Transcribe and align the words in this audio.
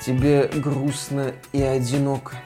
Тебе 0.00 0.48
грустно 0.48 1.32
и 1.52 1.62
одиноко. 1.62 2.36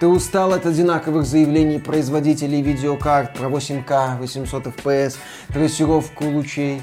Ты 0.00 0.08
устал 0.08 0.52
от 0.52 0.66
одинаковых 0.66 1.24
заявлений 1.24 1.78
производителей 1.78 2.60
видеокарт 2.60 3.34
про 3.34 3.48
8К, 3.48 4.18
800 4.18 4.66
FPS, 4.66 5.16
трассировку 5.48 6.24
лучей. 6.24 6.82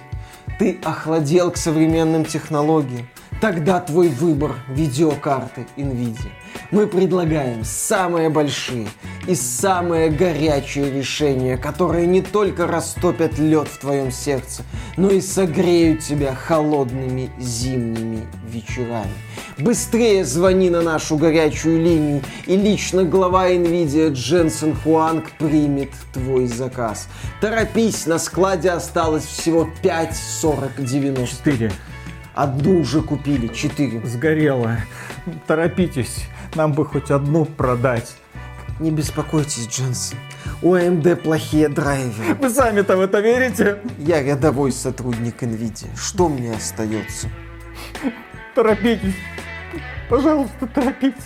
Ты 0.58 0.80
охладел 0.84 1.52
к 1.52 1.58
современным 1.58 2.24
технологиям. 2.24 3.08
Тогда 3.42 3.80
твой 3.80 4.10
выбор– 4.10 4.54
видеокарты 4.70 5.66
NVIDIA. 5.76 6.30
Мы 6.70 6.86
предлагаем 6.86 7.64
самые 7.64 8.30
большие 8.30 8.88
и 9.28 9.34
самые 9.34 10.12
горячие 10.12 10.92
решения, 10.92 11.58
которые 11.58 12.06
не 12.06 12.22
только 12.22 12.68
растопят 12.68 13.40
лед 13.40 13.68
в 13.68 13.80
твоем 13.80 14.12
сердце, 14.12 14.62
но 14.96 15.10
и 15.10 15.22
согреют 15.22 16.02
тебя 16.02 16.36
холодными 16.36 17.32
зимними 17.40 18.28
вечерами. 18.48 19.10
Быстрее 19.58 20.24
звони 20.24 20.70
на 20.70 20.84
нашу 20.84 21.18
горячую 21.18 21.82
линию, 21.82 22.22
и 22.46 22.56
лично 22.56 23.04
глава 23.06 23.50
NVIDIA 23.50 24.12
Дженсен 24.12 24.76
Хуанг 24.76 25.32
примет 25.40 25.90
твой 26.14 26.46
заказ. 26.46 27.08
Торопись, 27.42 28.06
на 28.06 28.20
складе 28.20 28.70
осталось 28.70 29.26
всего 29.26 29.68
5 29.82 30.16
40 30.16 30.86
90. 30.86 31.52
4. 31.52 31.72
Одну 32.34 32.80
уже 32.80 33.02
купили, 33.02 33.48
четыре. 33.48 34.02
Сгорело. 34.06 34.78
Торопитесь, 35.48 36.26
нам 36.56 36.74
бы 36.74 36.86
хоть 36.86 37.12
одну 37.12 37.46
продать. 37.46 38.16
Не 38.80 38.90
беспокойтесь, 38.90 39.68
Дженсен. 39.68 40.18
У 40.62 40.74
AMD 40.74 41.18
плохие 41.18 41.70
драйверы. 41.70 42.34
Вы 42.36 42.50
сами-то 42.50 42.98
в 42.98 43.02
это 43.02 43.20
верите? 43.20 43.80
Я 44.00 44.24
рядовой 44.24 44.72
сотрудник 44.72 45.44
NVIDIA. 45.44 45.88
Что 45.96 46.30
мне 46.30 46.54
остается? 46.54 47.28
Торопитесь. 48.56 49.16
Пожалуйста, 50.10 50.68
торопитесь. 50.68 51.24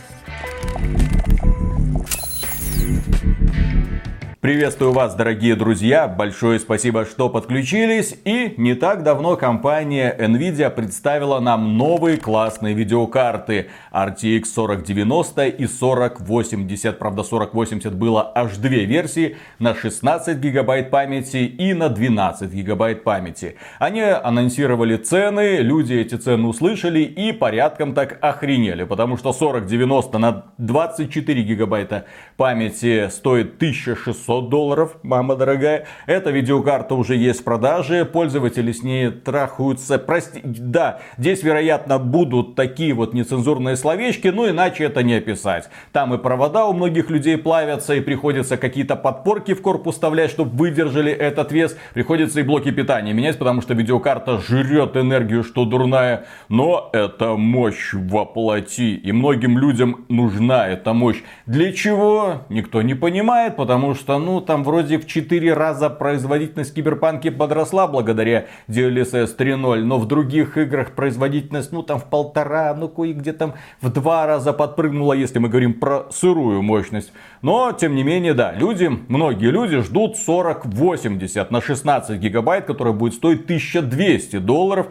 Приветствую 4.45 4.91
вас, 4.91 5.15
дорогие 5.15 5.55
друзья! 5.55 6.07
Большое 6.07 6.59
спасибо, 6.59 7.05
что 7.05 7.29
подключились. 7.29 8.15
И 8.25 8.53
не 8.57 8.75
так 8.75 9.01
давно 9.01 9.37
компания 9.37 10.15
Nvidia 10.15 10.69
представила 10.69 11.39
нам 11.39 11.79
новые 11.79 12.17
классные 12.17 12.75
видеокарты 12.75 13.69
RTX 13.91 14.43
4090 14.43 15.47
и 15.47 15.65
4080. 15.65 16.99
Правда, 16.99 17.23
4080 17.23 17.95
было 17.95 18.31
аж 18.35 18.57
две 18.57 18.85
версии 18.85 19.37
на 19.57 19.73
16 19.73 20.37
гигабайт 20.37 20.91
памяти 20.91 21.37
и 21.37 21.73
на 21.73 21.89
12 21.89 22.53
гигабайт 22.53 23.03
памяти. 23.03 23.55
Они 23.79 24.01
анонсировали 24.01 24.97
цены, 24.97 25.57
люди 25.57 25.95
эти 25.95 26.13
цены 26.13 26.45
услышали 26.45 26.99
и 26.99 27.31
порядком 27.31 27.95
так 27.95 28.19
охренели, 28.21 28.83
потому 28.83 29.17
что 29.17 29.33
4090 29.33 30.19
на 30.19 30.45
24 30.59 31.41
гигабайта 31.41 32.05
памяти 32.37 33.09
стоит 33.09 33.55
1600 33.55 34.34
500 34.35 34.49
долларов, 34.49 34.97
мама 35.03 35.35
дорогая. 35.35 35.85
Эта 36.07 36.31
видеокарта 36.31 36.95
уже 36.95 37.15
есть 37.15 37.41
в 37.41 37.43
продаже, 37.43 38.05
пользователи 38.05 38.71
с 38.71 38.83
ней 38.83 39.09
трахаются. 39.09 39.97
Прости, 39.97 40.41
да, 40.43 40.99
здесь, 41.17 41.43
вероятно, 41.43 41.99
будут 41.99 42.55
такие 42.55 42.93
вот 42.93 43.13
нецензурные 43.13 43.75
словечки, 43.75 44.27
но 44.27 44.49
иначе 44.49 44.85
это 44.85 45.03
не 45.03 45.15
описать. 45.15 45.69
Там 45.91 46.13
и 46.13 46.17
провода 46.17 46.65
у 46.65 46.73
многих 46.73 47.09
людей 47.09 47.37
плавятся, 47.37 47.95
и 47.95 48.01
приходится 48.01 48.57
какие-то 48.57 48.95
подпорки 48.95 49.53
в 49.53 49.61
корпус 49.61 49.95
вставлять, 49.95 50.31
чтобы 50.31 50.55
выдержали 50.57 51.11
этот 51.11 51.51
вес. 51.51 51.77
Приходится 51.93 52.39
и 52.39 52.43
блоки 52.43 52.71
питания 52.71 53.13
менять, 53.13 53.37
потому 53.37 53.61
что 53.61 53.73
видеокарта 53.73 54.39
жрет 54.39 54.97
энергию, 54.97 55.43
что 55.43 55.65
дурная. 55.65 56.25
Но 56.49 56.89
это 56.93 57.35
мощь 57.35 57.93
воплоти. 57.93 58.95
И 58.95 59.11
многим 59.11 59.57
людям 59.57 60.05
нужна 60.09 60.67
эта 60.67 60.93
мощь. 60.93 61.21
Для 61.45 61.71
чего? 61.71 62.41
Никто 62.49 62.81
не 62.81 62.95
понимает, 62.95 63.55
потому 63.55 63.93
что, 63.93 64.17
ну, 64.25 64.41
там 64.41 64.63
вроде 64.63 64.97
в 64.97 65.07
4 65.07 65.53
раза 65.53 65.89
производительность 65.89 66.73
киберпанки 66.73 67.29
подросла 67.29 67.87
благодаря 67.87 68.47
DLSS 68.67 69.37
3.0, 69.37 69.83
но 69.83 69.97
в 69.97 70.07
других 70.07 70.57
играх 70.57 70.91
производительность, 70.91 71.71
ну, 71.71 71.83
там 71.83 71.99
в 71.99 72.05
полтора, 72.05 72.73
ну, 72.73 72.89
кое-где 72.89 73.33
там 73.33 73.53
в 73.81 73.89
два 73.91 74.25
раза 74.25 74.51
подпрыгнула, 74.51 75.13
если 75.13 75.39
мы 75.39 75.49
говорим 75.49 75.75
про 75.75 76.07
сырую 76.09 76.61
мощность. 76.61 77.13
Но, 77.41 77.71
тем 77.71 77.95
не 77.95 78.03
менее, 78.03 78.33
да, 78.33 78.51
люди, 78.51 78.89
многие 79.07 79.51
люди 79.51 79.77
ждут 79.77 80.17
4080 80.17 81.51
на 81.51 81.61
16 81.61 82.19
гигабайт, 82.19 82.65
которая 82.65 82.93
будет 82.93 83.13
стоить 83.13 83.43
1200 83.43 84.39
долларов. 84.39 84.87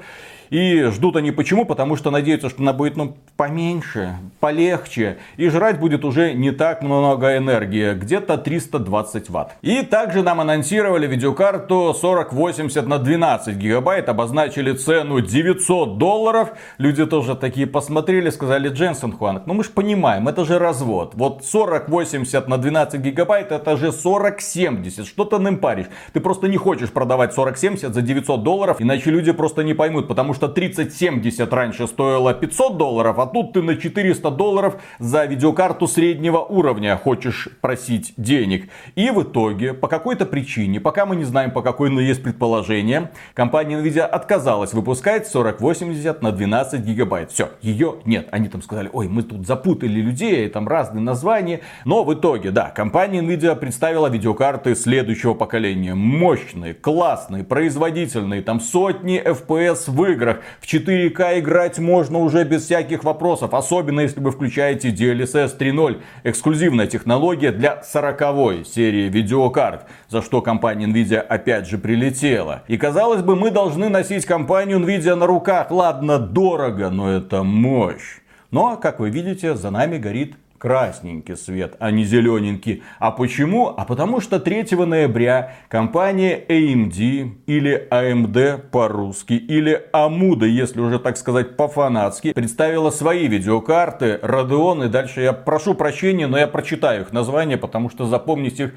И 0.51 0.85
ждут 0.85 1.17
они 1.17 1.31
почему? 1.31 1.65
Потому 1.65 1.97
что 1.97 2.11
надеются, 2.11 2.51
что 2.51 2.63
она 2.63 2.73
будет 2.73 2.97
ну, 2.97 3.17
поменьше, 3.37 4.17
полегче. 4.41 5.19
И 5.37 5.49
жрать 5.49 5.81
будет 5.81 6.05
уже 6.05 6.33
не 6.35 6.51
так 6.51 6.83
много 6.83 7.37
энергии. 7.37 7.95
Где-то 7.95 8.39
320 8.39 9.31
ватт. 9.31 9.53
И 9.63 9.83
также 9.83 10.23
нам 10.23 10.41
анонсировали 10.41 11.07
видеокарту 11.07 11.95
4080 12.01 12.87
на 12.87 12.99
12 12.99 13.57
гигабайт. 13.57 14.09
Обозначили 14.09 14.73
цену 14.73 15.21
900 15.21 15.99
долларов. 15.99 16.51
Люди 16.79 17.07
тоже 17.07 17.35
такие 17.35 17.67
посмотрели, 17.67 18.31
сказали, 18.31 18.69
Дженсен 18.69 19.13
Хуанг, 19.13 19.47
ну 19.47 19.55
мы 19.55 19.65
же 19.65 19.71
понимаем, 19.71 20.29
это 20.29 20.45
же 20.45 20.59
развод. 20.59 21.13
Вот 21.15 21.45
4080 21.45 22.49
на 22.49 22.59
12 22.59 23.01
гигабайт, 23.01 23.53
это 23.53 23.77
же 23.77 23.93
4070. 23.93 25.07
Что 25.07 25.25
ты 25.25 25.39
нам 25.39 25.59
паришь? 25.59 25.87
Ты 26.13 26.21
просто 26.21 26.49
не 26.49 26.57
хочешь 26.57 26.91
продавать 26.91 27.35
4070 27.35 27.95
за 27.95 28.03
900 28.03 28.43
долларов, 28.43 28.77
иначе 28.81 29.11
люди 29.11 29.33
просто 29.33 29.63
не 29.63 29.75
поймут. 29.75 30.09
Потому 30.09 30.34
что 30.35 30.45
что 30.45 30.53
3070 30.53 31.53
раньше 31.53 31.87
стоило 31.87 32.35
500 32.35 32.77
долларов, 32.77 33.19
а 33.19 33.27
тут 33.27 33.55
ты 33.55 33.63
на 33.63 33.77
400 33.77 34.31
долларов 34.31 34.77
за 34.99 35.25
видеокарту 35.25 35.87
среднего 35.87 36.39
уровня 36.39 36.97
хочешь 36.97 37.49
просить 37.63 38.13
денег. 38.19 38.69
И 38.95 39.11
в 39.11 39.23
итоге, 39.23 39.73
по 39.73 39.89
какой-то 39.89 40.27
причине, 40.27 40.81
пока 40.81 41.07
мы 41.07 41.17
не 41.17 41.25
знаем 41.25 41.51
по 41.51 41.63
какой, 41.63 41.89
но 41.89 42.01
есть 42.01 42.23
предположение, 42.23 43.11
компания 43.33 43.81
Nvidia 43.81 44.03
отказалась 44.03 44.75
выпускать 44.75 45.31
4080 45.33 46.21
на 46.21 46.31
12 46.31 46.81
гигабайт. 46.81 47.31
Все, 47.31 47.49
ее 47.63 47.97
нет. 48.05 48.29
Они 48.31 48.49
там 48.49 48.61
сказали, 48.61 48.91
ой, 48.93 49.09
мы 49.09 49.23
тут 49.23 49.47
запутали 49.47 50.01
людей, 50.01 50.47
там 50.51 50.69
разные 50.69 51.03
названия. 51.03 51.61
Но 51.87 52.05
в 52.05 52.13
итоге, 52.13 52.51
да, 52.51 52.69
компания 52.69 53.21
Nvidia 53.21 53.57
представила 53.57 54.09
видеокарты 54.09 54.75
следующего 54.75 55.33
поколения. 55.33 55.95
Мощные, 55.95 56.75
классные, 56.75 57.45
производительные, 57.45 58.43
там 58.43 58.61
сотни 58.61 59.23
FPS 59.25 59.85
в 59.87 60.05
играх 60.05 60.24
играх. 60.25 60.41
В 60.61 60.67
4К 60.67 61.39
играть 61.39 61.79
можно 61.79 62.19
уже 62.19 62.45
без 62.45 62.65
всяких 62.65 63.05
вопросов, 63.05 63.55
особенно 63.55 64.01
если 64.01 64.21
вы 64.21 64.31
включаете 64.31 64.89
DLSS 64.91 65.59
3.0. 65.59 66.01
Эксклюзивная 66.25 66.87
технология 66.87 67.53
для 67.53 67.83
40 67.83 68.67
серии 68.67 69.09
видеокарт, 69.09 69.87
за 70.09 70.23
что 70.23 70.41
компания 70.41 70.87
Nvidia 70.87 71.19
опять 71.19 71.69
же 71.69 71.79
прилетела. 71.79 72.63
И 72.69 72.77
казалось 72.77 73.23
бы, 73.23 73.37
мы 73.37 73.51
должны 73.51 73.89
носить 73.89 74.25
компанию 74.25 74.79
Nvidia 74.79 75.15
на 75.15 75.27
руках. 75.27 75.71
Ладно, 75.71 76.19
дорого, 76.19 76.91
но 76.91 77.13
это 77.13 77.43
мощь. 77.43 78.21
Но, 78.51 78.77
как 78.77 79.01
вы 79.01 79.11
видите, 79.11 79.57
за 79.57 79.71
нами 79.71 79.99
горит 79.99 80.37
красненький 80.65 81.37
свет, 81.37 81.77
а 81.79 81.91
не 81.91 82.05
зелененький. 82.05 82.83
А 82.99 83.11
почему? 83.11 83.75
А 83.77 83.85
потому 83.85 84.21
что 84.21 84.41
3 84.41 84.65
ноября 84.87 85.57
компания 85.69 86.43
AMD 86.49 87.33
или 87.45 87.87
AMD 87.91 88.71
по-русски, 88.71 89.35
или 89.35 89.83
AMUDA, 89.93 90.47
если 90.47 90.81
уже 90.81 90.99
так 90.99 91.19
сказать 91.19 91.59
по-фанатски, 91.59 92.33
представила 92.33 92.89
свои 92.89 93.29
видеокарты 93.29 94.19
Radeon. 94.23 94.87
И 94.87 94.89
дальше 94.89 95.21
я 95.21 95.35
прошу 95.35 95.75
прощения, 95.75 96.27
но 96.27 96.39
я 96.39 96.47
прочитаю 96.47 97.03
их 97.03 97.13
название, 97.13 97.59
потому 97.59 97.91
что 97.91 98.07
запомнить 98.07 98.59
их 98.59 98.73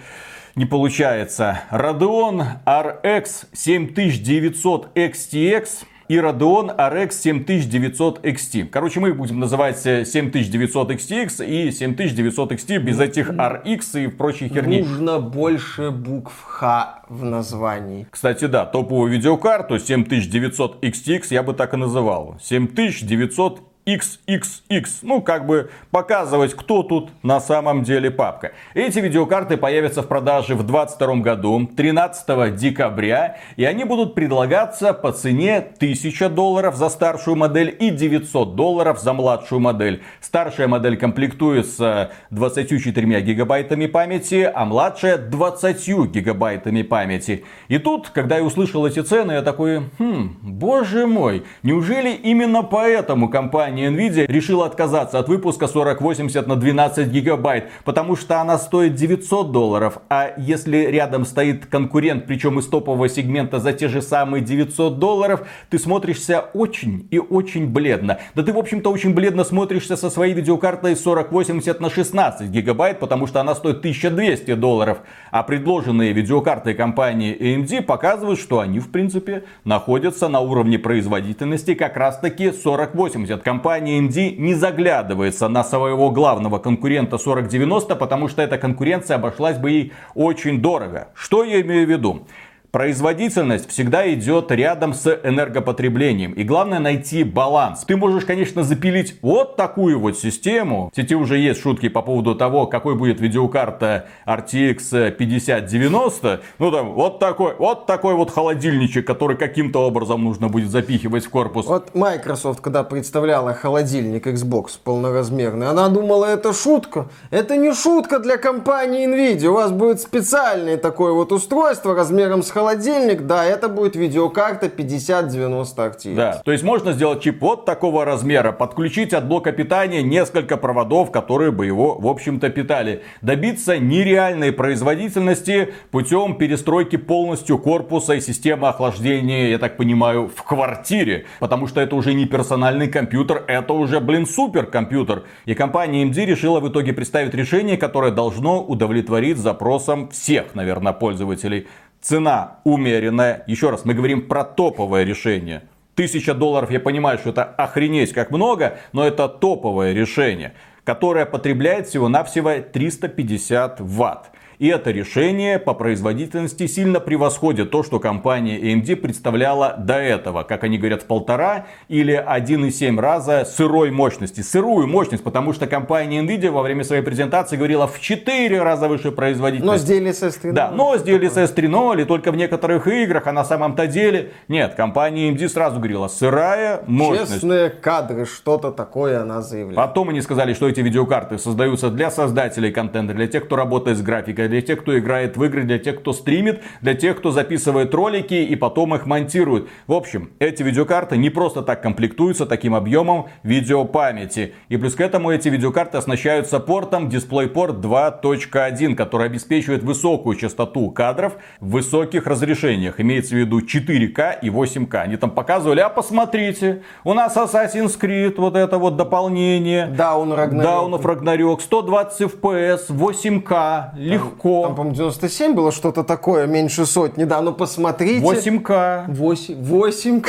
не 0.56 0.66
получается. 0.66 1.62
Radeon 1.72 2.66
RX 2.66 3.46
7900 3.54 4.90
XTX 4.94 5.70
и 6.08 6.16
Radeon 6.18 6.76
RX 6.76 7.12
7900 7.12 8.26
XT. 8.26 8.66
Короче, 8.66 9.00
мы 9.00 9.14
будем 9.14 9.40
называть 9.40 9.80
7900 9.80 10.92
XTX 10.92 11.46
и 11.46 11.72
7900 11.72 12.52
XT 12.54 12.80
без 12.80 13.00
этих 13.00 13.30
RX 13.32 14.04
и 14.04 14.08
прочей 14.08 14.50
херни. 14.50 14.80
Нужно 14.80 15.20
больше 15.20 15.92
букв 15.92 16.34
Х 16.44 17.04
в 17.10 17.24
названии. 17.24 18.08
Кстати, 18.10 18.46
да, 18.46 18.66
топовую 18.66 19.12
видеокарту 19.12 19.80
7900 19.80 20.84
XTX 20.84 21.28
я 21.32 21.44
бы 21.44 21.54
так 21.54 21.74
и 21.74 21.78
называл. 21.78 22.38
7900 22.42 23.62
XXX. 23.88 24.86
Ну, 25.04 25.22
как 25.22 25.46
бы 25.46 25.70
показывать, 25.92 26.54
кто 26.54 26.84
тут 26.84 27.10
на 27.24 27.40
самом 27.40 27.84
деле 27.84 28.12
папка. 28.12 28.52
Эти 28.74 29.00
видеокарты 29.00 29.56
появятся 29.56 30.02
в 30.02 30.08
продаже 30.08 30.56
в 30.56 30.64
2022 30.64 31.16
году, 31.22 31.70
13 31.76 32.54
декабря. 32.56 33.38
И 33.56 33.64
они 33.64 33.86
будут 33.86 34.14
предлагаться 34.14 34.94
по 34.94 35.14
цене 35.14 35.58
1000 35.60 36.30
долларов 36.30 36.76
за 36.76 36.90
старшую 36.90 37.38
модель 37.38 37.76
и 37.80 37.90
900 37.90 38.56
долларов 38.56 39.00
за 39.00 39.14
младшую 39.14 39.62
модель. 39.62 40.04
Старшая 40.20 40.68
модель 40.68 40.98
комплектуется 40.98 42.12
24 42.32 43.22
гигабайтами 43.22 43.86
памяти, 43.86 44.52
а 44.54 44.66
младшая 44.66 45.18
20 45.18 45.88
гигабайтами 46.12 46.82
памяти. 46.82 47.46
И 47.70 47.78
тут, 47.78 48.10
когда 48.10 48.38
я 48.38 48.44
услышал 48.44 48.86
эти 48.86 49.00
цены, 49.00 49.34
я 49.34 49.42
такой, 49.42 49.84
хм, 49.98 50.38
боже 50.42 51.08
мой, 51.08 51.44
неужели 51.64 52.10
именно 52.10 52.64
поэтому 52.64 53.30
компания 53.30 53.77
компания 53.78 53.90
Nvidia 53.90 54.26
решила 54.28 54.66
отказаться 54.66 55.20
от 55.20 55.30
выпуска 55.30 55.68
4080 55.68 56.48
на 56.48 56.56
12 56.56 57.08
гигабайт, 57.10 57.70
потому 57.84 58.16
что 58.16 58.42
она 58.42 58.58
стоит 58.58 58.96
900 58.96 59.52
долларов, 59.52 60.00
а 60.10 60.32
если 60.38 60.78
рядом 60.78 61.26
стоит 61.26 61.66
конкурент, 61.66 62.26
причем 62.26 62.60
из 62.60 62.68
топового 62.68 63.10
сегмента 63.10 63.60
за 63.60 63.74
те 63.74 63.88
же 63.88 64.02
самые 64.02 64.44
900 64.44 65.00
долларов, 65.00 65.48
ты 65.70 65.78
смотришься 65.78 66.46
очень 66.54 67.08
и 67.12 67.20
очень 67.20 67.68
бледно. 67.68 68.18
Да 68.36 68.44
ты, 68.44 68.52
в 68.52 68.58
общем-то, 68.58 68.92
очень 68.92 69.14
бледно 69.14 69.44
смотришься 69.44 69.96
со 69.96 70.10
своей 70.10 70.34
видеокартой 70.34 70.96
4080 70.96 71.80
на 71.80 71.90
16 71.90 72.50
гигабайт, 72.50 73.00
потому 73.00 73.28
что 73.28 73.42
она 73.42 73.56
стоит 73.56 73.78
1200 73.78 74.56
долларов. 74.56 75.00
А 75.32 75.44
предложенные 75.44 76.14
видеокарты 76.14 76.74
компании 76.74 77.36
AMD 77.40 77.84
показывают, 77.84 78.40
что 78.40 78.60
они, 78.60 78.80
в 78.80 78.90
принципе, 78.92 79.44
находятся 79.64 80.30
на 80.30 80.40
уровне 80.40 80.80
производительности 80.80 81.74
как 81.76 81.98
раз 81.98 82.20
таки 82.20 82.52
4080. 82.52 83.44
Компания 83.68 84.00
AMD 84.00 84.38
не 84.38 84.54
заглядывается 84.54 85.50
на 85.50 85.62
своего 85.62 86.10
главного 86.10 86.58
конкурента 86.58 87.18
4090, 87.18 87.98
потому 87.98 88.30
что 88.30 88.42
эта 88.42 88.58
конкуренция 88.58 89.18
обошлась 89.18 89.58
бы 89.58 89.72
ей 89.72 89.92
очень 90.16 90.62
дорого. 90.62 91.10
Что 91.14 91.44
я 91.44 91.60
имею 91.60 91.86
в 91.86 91.90
виду? 91.90 92.28
Производительность 92.72 93.70
всегда 93.70 94.12
идет 94.14 94.52
рядом 94.52 94.94
с 94.94 95.08
энергопотреблением. 95.24 96.34
И 96.34 96.44
главное 96.44 96.80
найти 96.80 97.24
баланс. 97.24 97.86
Ты 97.86 97.96
можешь, 97.96 98.26
конечно, 98.26 98.64
запилить 98.64 99.18
вот 99.22 99.56
такую 99.56 100.00
вот 100.00 100.18
систему. 100.20 100.92
В 100.92 100.96
сети 100.96 101.16
уже 101.16 101.38
есть 101.38 101.62
шутки 101.62 101.88
по 101.88 102.02
поводу 102.02 102.36
того, 102.36 102.68
какой 102.68 102.96
будет 102.96 103.22
видеокарта 103.22 104.10
RTX 104.26 105.12
5090. 105.12 106.42
Ну 106.60 106.72
там, 106.72 106.92
вот 106.92 107.20
такой, 107.20 107.56
вот 107.56 107.86
такой 107.86 108.16
вот 108.16 108.32
холодильничек, 108.32 109.08
который 109.08 109.38
каким-то 109.38 109.88
образом 109.88 110.26
нужно 110.26 110.50
будет 110.50 110.70
запихивать 110.70 111.26
в 111.26 111.30
корпус. 111.30 111.68
Вот 111.68 111.96
Microsoft, 111.96 112.60
когда 112.60 112.84
представляла 112.84 113.54
холодильник 113.54 114.28
Xbox 114.28 114.72
полноразмерный, 114.84 115.70
она 115.70 115.88
думала, 115.88 116.26
это 116.26 116.52
шутка. 116.52 117.08
Это 117.32 117.56
не 117.56 117.74
шутка 117.74 118.20
для 118.20 118.36
компании 118.36 119.08
Nvidia. 119.08 119.48
У 119.48 119.54
вас 119.54 119.72
будет 119.72 120.02
специальное 120.02 120.76
такое 120.76 121.14
вот 121.14 121.32
устройство 121.32 121.96
размером 121.96 122.44
с 122.44 122.58
холодильник, 122.68 123.22
да, 123.22 123.46
это 123.46 123.70
будет 123.70 123.96
видеокарта 123.96 124.68
5090 124.68 125.82
RTX. 125.82 126.16
Да, 126.16 126.42
то 126.44 126.52
есть 126.52 126.64
можно 126.64 126.92
сделать 126.92 127.22
чип 127.22 127.42
вот 127.42 127.66
такого 127.66 128.04
размера, 128.04 128.52
подключить 128.52 129.14
от 129.14 129.28
блока 129.28 129.54
питания 129.54 130.04
несколько 130.04 130.58
проводов, 130.58 131.12
которые 131.12 131.52
бы 131.52 131.66
его, 131.66 131.98
в 131.98 132.08
общем-то, 132.08 132.50
питали. 132.50 133.04
Добиться 133.22 133.78
нереальной 133.78 134.52
производительности 134.52 135.74
путем 135.92 136.36
перестройки 136.36 136.98
полностью 136.98 137.58
корпуса 137.58 138.16
и 138.16 138.22
системы 138.22 138.68
охлаждения, 138.68 139.50
я 139.50 139.60
так 139.60 139.78
понимаю, 139.78 140.30
в 140.36 140.44
квартире. 140.44 141.26
Потому 141.40 141.68
что 141.68 141.80
это 141.80 141.96
уже 141.96 142.14
не 142.14 142.26
персональный 142.26 142.90
компьютер, 142.90 143.44
это 143.48 143.74
уже, 143.74 144.02
блин, 144.02 144.26
суперкомпьютер. 144.26 145.24
И 145.46 145.54
компания 145.54 146.04
AMD 146.04 146.26
решила 146.26 146.60
в 146.60 146.68
итоге 146.70 146.92
представить 146.92 147.34
решение, 147.34 147.78
которое 147.78 148.12
должно 148.12 148.62
удовлетворить 148.62 149.38
запросам 149.38 150.10
всех, 150.10 150.54
наверное, 150.54 150.92
пользователей. 150.92 151.68
Цена 152.02 152.60
умеренная. 152.64 153.44
Еще 153.48 153.70
раз, 153.70 153.86
мы 153.86 153.94
говорим 153.94 154.28
про 154.28 154.44
топовое 154.44 155.04
решение. 155.04 155.64
Тысяча 155.96 156.34
долларов, 156.34 156.70
я 156.70 156.80
понимаю, 156.80 157.18
что 157.18 157.32
это 157.32 157.44
охренеть 157.44 158.14
как 158.14 158.30
много, 158.30 158.78
но 158.94 159.06
это 159.06 159.28
топовое 159.28 159.94
решение, 159.94 160.54
которое 160.84 161.26
потребляет 161.26 161.88
всего-навсего 161.88 162.60
350 162.62 163.82
ватт. 163.82 164.30
И 164.60 164.68
это 164.68 164.90
решение 164.90 165.60
по 165.60 165.76
производительности 165.76 166.66
сильно 166.66 167.00
превосходит 167.00 167.70
то, 167.70 167.84
что 167.84 168.00
компания 168.00 168.60
AMD 168.60 168.96
представляла 168.96 169.76
до 169.78 169.96
этого. 169.96 170.42
Как 170.42 170.64
они 170.64 170.80
говорят, 170.80 171.04
в 171.04 171.06
полтора 171.06 171.68
или 171.90 172.16
1,7 172.16 173.00
раза 173.00 173.46
сырой 173.46 173.92
мощности. 173.92 174.42
Сырую 174.42 174.88
мощность, 174.88 175.24
потому 175.24 175.54
что 175.54 175.68
компания 175.68 176.24
Nvidia 176.24 176.50
во 176.50 176.64
время 176.64 176.84
своей 176.84 177.04
презентации 177.04 177.56
говорила 177.56 177.88
в 177.88 178.00
4 178.00 178.62
раза 178.64 178.88
выше 178.88 179.12
производительности. 179.12 179.92
Но 179.92 180.12
с 180.12 180.24
DLSS 180.24 180.42
3.0. 180.42 180.52
Да, 180.54 180.72
но 180.72 180.98
с 180.98 181.04
DLSS 181.04 181.54
3.0 181.54 182.02
и 182.02 182.06
только 182.06 182.32
в 182.32 182.36
некоторых 182.36 182.88
играх, 182.88 183.28
а 183.28 183.32
на 183.32 183.44
самом-то 183.44 183.86
деле 183.86 184.32
нет. 184.48 184.74
Компания 184.74 185.32
AMD 185.32 185.50
сразу 185.50 185.78
говорила, 185.78 186.08
сырая 186.08 186.82
мощность. 186.88 187.34
Честные 187.34 187.70
кадры, 187.70 188.26
что-то 188.26 188.72
такое 188.72 189.22
она 189.22 189.42
заявляет. 189.42 189.76
Потом 189.76 190.10
они 190.10 190.22
сказали, 190.22 190.54
что 190.54 190.68
эти 190.68 190.80
видеокарты 190.80 191.38
создаются 191.38 191.92
для 191.92 192.10
создателей 192.10 192.72
контента, 192.72 193.14
для 193.14 193.28
тех, 193.28 193.46
кто 193.46 193.56
работает 193.56 194.00
с 194.00 194.02
графикой, 194.02 194.47
для 194.48 194.62
тех, 194.62 194.82
кто 194.82 194.98
играет 194.98 195.38
в 195.38 195.44
игры, 195.44 195.64
для 195.64 195.80
тех, 195.80 196.00
кто 196.00 196.14
стримит, 196.14 196.64
для 196.82 196.94
тех, 196.94 197.18
кто 197.18 197.32
записывает 197.32 197.94
ролики 197.94 198.34
и 198.34 198.56
потом 198.56 198.96
их 198.96 199.06
монтирует. 199.06 199.68
В 199.88 199.94
общем, 199.94 200.32
эти 200.40 200.64
видеокарты 200.64 201.18
не 201.18 201.30
просто 201.30 201.62
так 201.62 201.82
комплектуются 201.82 202.46
таким 202.46 202.76
объемом 202.76 203.28
видеопамяти. 203.44 204.54
И 204.70 204.78
плюс 204.78 204.96
к 204.96 205.02
этому 205.02 205.32
эти 205.32 205.50
видеокарты 205.50 205.98
оснащаются 205.98 206.60
портом 206.60 207.08
DisplayPort 207.08 207.82
2.1, 207.82 208.96
который 208.96 209.28
обеспечивает 209.28 209.84
высокую 209.84 210.36
частоту 210.36 210.90
кадров 210.92 211.38
в 211.60 211.72
высоких 211.72 212.28
разрешениях. 212.28 213.00
Имеется 213.00 213.36
в 213.36 213.38
виду 213.38 213.60
4К 213.60 214.40
и 214.42 214.50
8К. 214.50 215.02
Они 215.02 215.18
там 215.18 215.32
показывали, 215.32 215.80
а 215.80 215.90
посмотрите, 215.90 216.84
у 217.04 217.14
нас 217.14 217.36
Assassin's 217.36 218.00
Creed, 218.00 218.36
вот 218.38 218.56
это 218.56 218.78
вот 218.78 218.96
дополнение. 218.96 219.88
Ragnarok. 220.36 220.64
Down 220.64 220.92
of 220.92 221.04
Ragnarok, 221.04 221.62
120 221.62 222.22
FPS, 222.22 222.90
8К, 222.90 223.96
легко. 223.96 224.37
Там, 224.42 224.76
по-моему, 224.76 224.96
97 224.96 225.54
было 225.54 225.72
что-то 225.72 226.04
такое, 226.04 226.48
меньше 226.48 226.86
сотни. 226.86 227.24
Да, 227.24 227.42
ну 227.42 227.54
посмотрите. 227.54 228.26
8К. 228.26 229.06
8, 229.08 229.64
8 229.64 230.22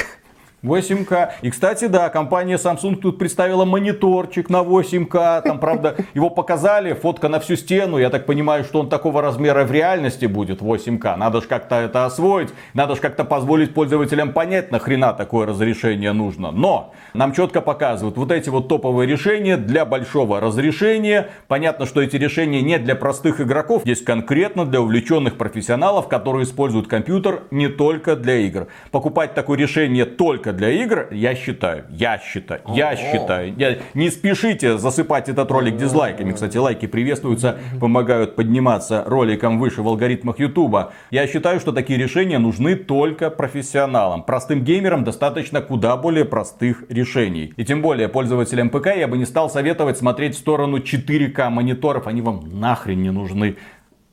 8К. 0.65 1.31
И, 1.43 1.51
кстати, 1.51 1.87
да, 1.87 2.09
компания 2.09 2.57
Samsung 2.57 2.97
тут 2.97 3.19
представила 3.19 3.65
мониторчик 3.65 4.51
на 4.51 4.59
8К. 4.59 5.43
Там, 5.43 5.61
правда, 5.61 5.97
его 6.15 6.31
показали, 6.31 6.95
фотка 6.95 7.29
на 7.29 7.39
всю 7.39 7.55
стену. 7.57 7.99
Я 7.99 8.11
так 8.11 8.27
понимаю, 8.27 8.65
что 8.65 8.81
он 8.81 8.89
такого 8.89 9.23
размера 9.23 9.65
в 9.65 9.71
реальности 9.71 10.27
будет 10.27 10.61
8К. 10.61 11.17
Надо 11.17 11.41
же 11.41 11.47
как-то 11.47 11.77
это 11.77 12.05
освоить. 12.07 12.49
Надо 12.75 12.97
же 12.97 13.01
как-то 13.01 13.25
позволить 13.25 13.73
пользователям 13.73 14.33
понять, 14.33 14.73
нахрена 14.73 15.13
такое 15.13 15.47
разрешение 15.47 16.13
нужно. 16.13 16.51
Но 16.51 16.93
нам 17.15 17.33
четко 17.33 17.61
показывают 17.61 18.17
вот 18.17 18.33
эти 18.33 18.49
вот 18.49 18.69
топовые 18.69 19.09
решения 19.09 19.57
для 19.57 19.85
большого 19.85 20.41
разрешения. 20.41 21.29
Понятно, 21.47 21.87
что 21.87 22.03
эти 22.03 22.17
решения 22.17 22.63
не 22.63 22.79
для 22.79 22.97
простых 22.97 23.41
игроков. 23.41 23.87
Есть 23.87 24.05
конкретно 24.05 24.67
для 24.67 24.81
увлеченных 24.81 25.37
профессионалов, 25.37 26.09
которые 26.09 26.45
используют 26.45 26.89
компьютер 26.89 27.45
не 27.53 27.69
только 27.69 28.17
для 28.17 28.37
игр. 28.39 28.67
Покупать 28.91 29.35
такое 29.35 29.57
решение 29.57 30.05
только 30.05 30.48
для 30.53 30.71
игр, 30.71 31.09
я 31.11 31.35
считаю, 31.35 31.85
я 31.91 32.19
считаю, 32.19 32.61
я 32.69 32.97
считаю. 32.97 33.55
Я, 33.57 33.79
не 33.95 34.11
спешите 34.11 34.79
засыпать 34.79 35.29
этот 35.29 35.51
ролик 35.51 35.77
дизлайками. 35.77 36.33
Кстати, 36.33 36.57
лайки 36.57 36.87
приветствуются, 36.87 37.59
помогают 37.81 38.37
подниматься 38.37 39.05
роликам 39.07 39.59
выше 39.59 39.83
в 39.83 39.89
алгоритмах 39.89 40.39
Ютуба. 40.39 40.93
Я 41.11 41.27
считаю, 41.27 41.61
что 41.61 41.73
такие 41.73 41.99
решения 41.99 42.39
нужны 42.39 42.77
только 42.77 43.31
профессионалам. 43.31 44.23
Простым 44.23 44.65
геймерам 44.65 45.05
достаточно 45.05 45.61
куда 45.61 45.97
более 45.97 46.25
простых 46.25 46.85
решений. 46.89 47.53
И 47.57 47.65
тем 47.65 47.83
более 47.83 48.09
пользователям 48.09 48.71
ПК 48.71 48.89
я 48.97 49.09
бы 49.09 49.19
не 49.19 49.25
стал 49.25 49.51
советовать 49.51 49.99
смотреть 49.99 50.35
в 50.35 50.39
сторону 50.39 50.79
4К 50.79 51.51
мониторов. 51.51 52.07
Они 52.07 52.23
вам 52.23 52.61
нахрен 52.61 53.03
не 53.03 53.11
нужны. 53.11 53.57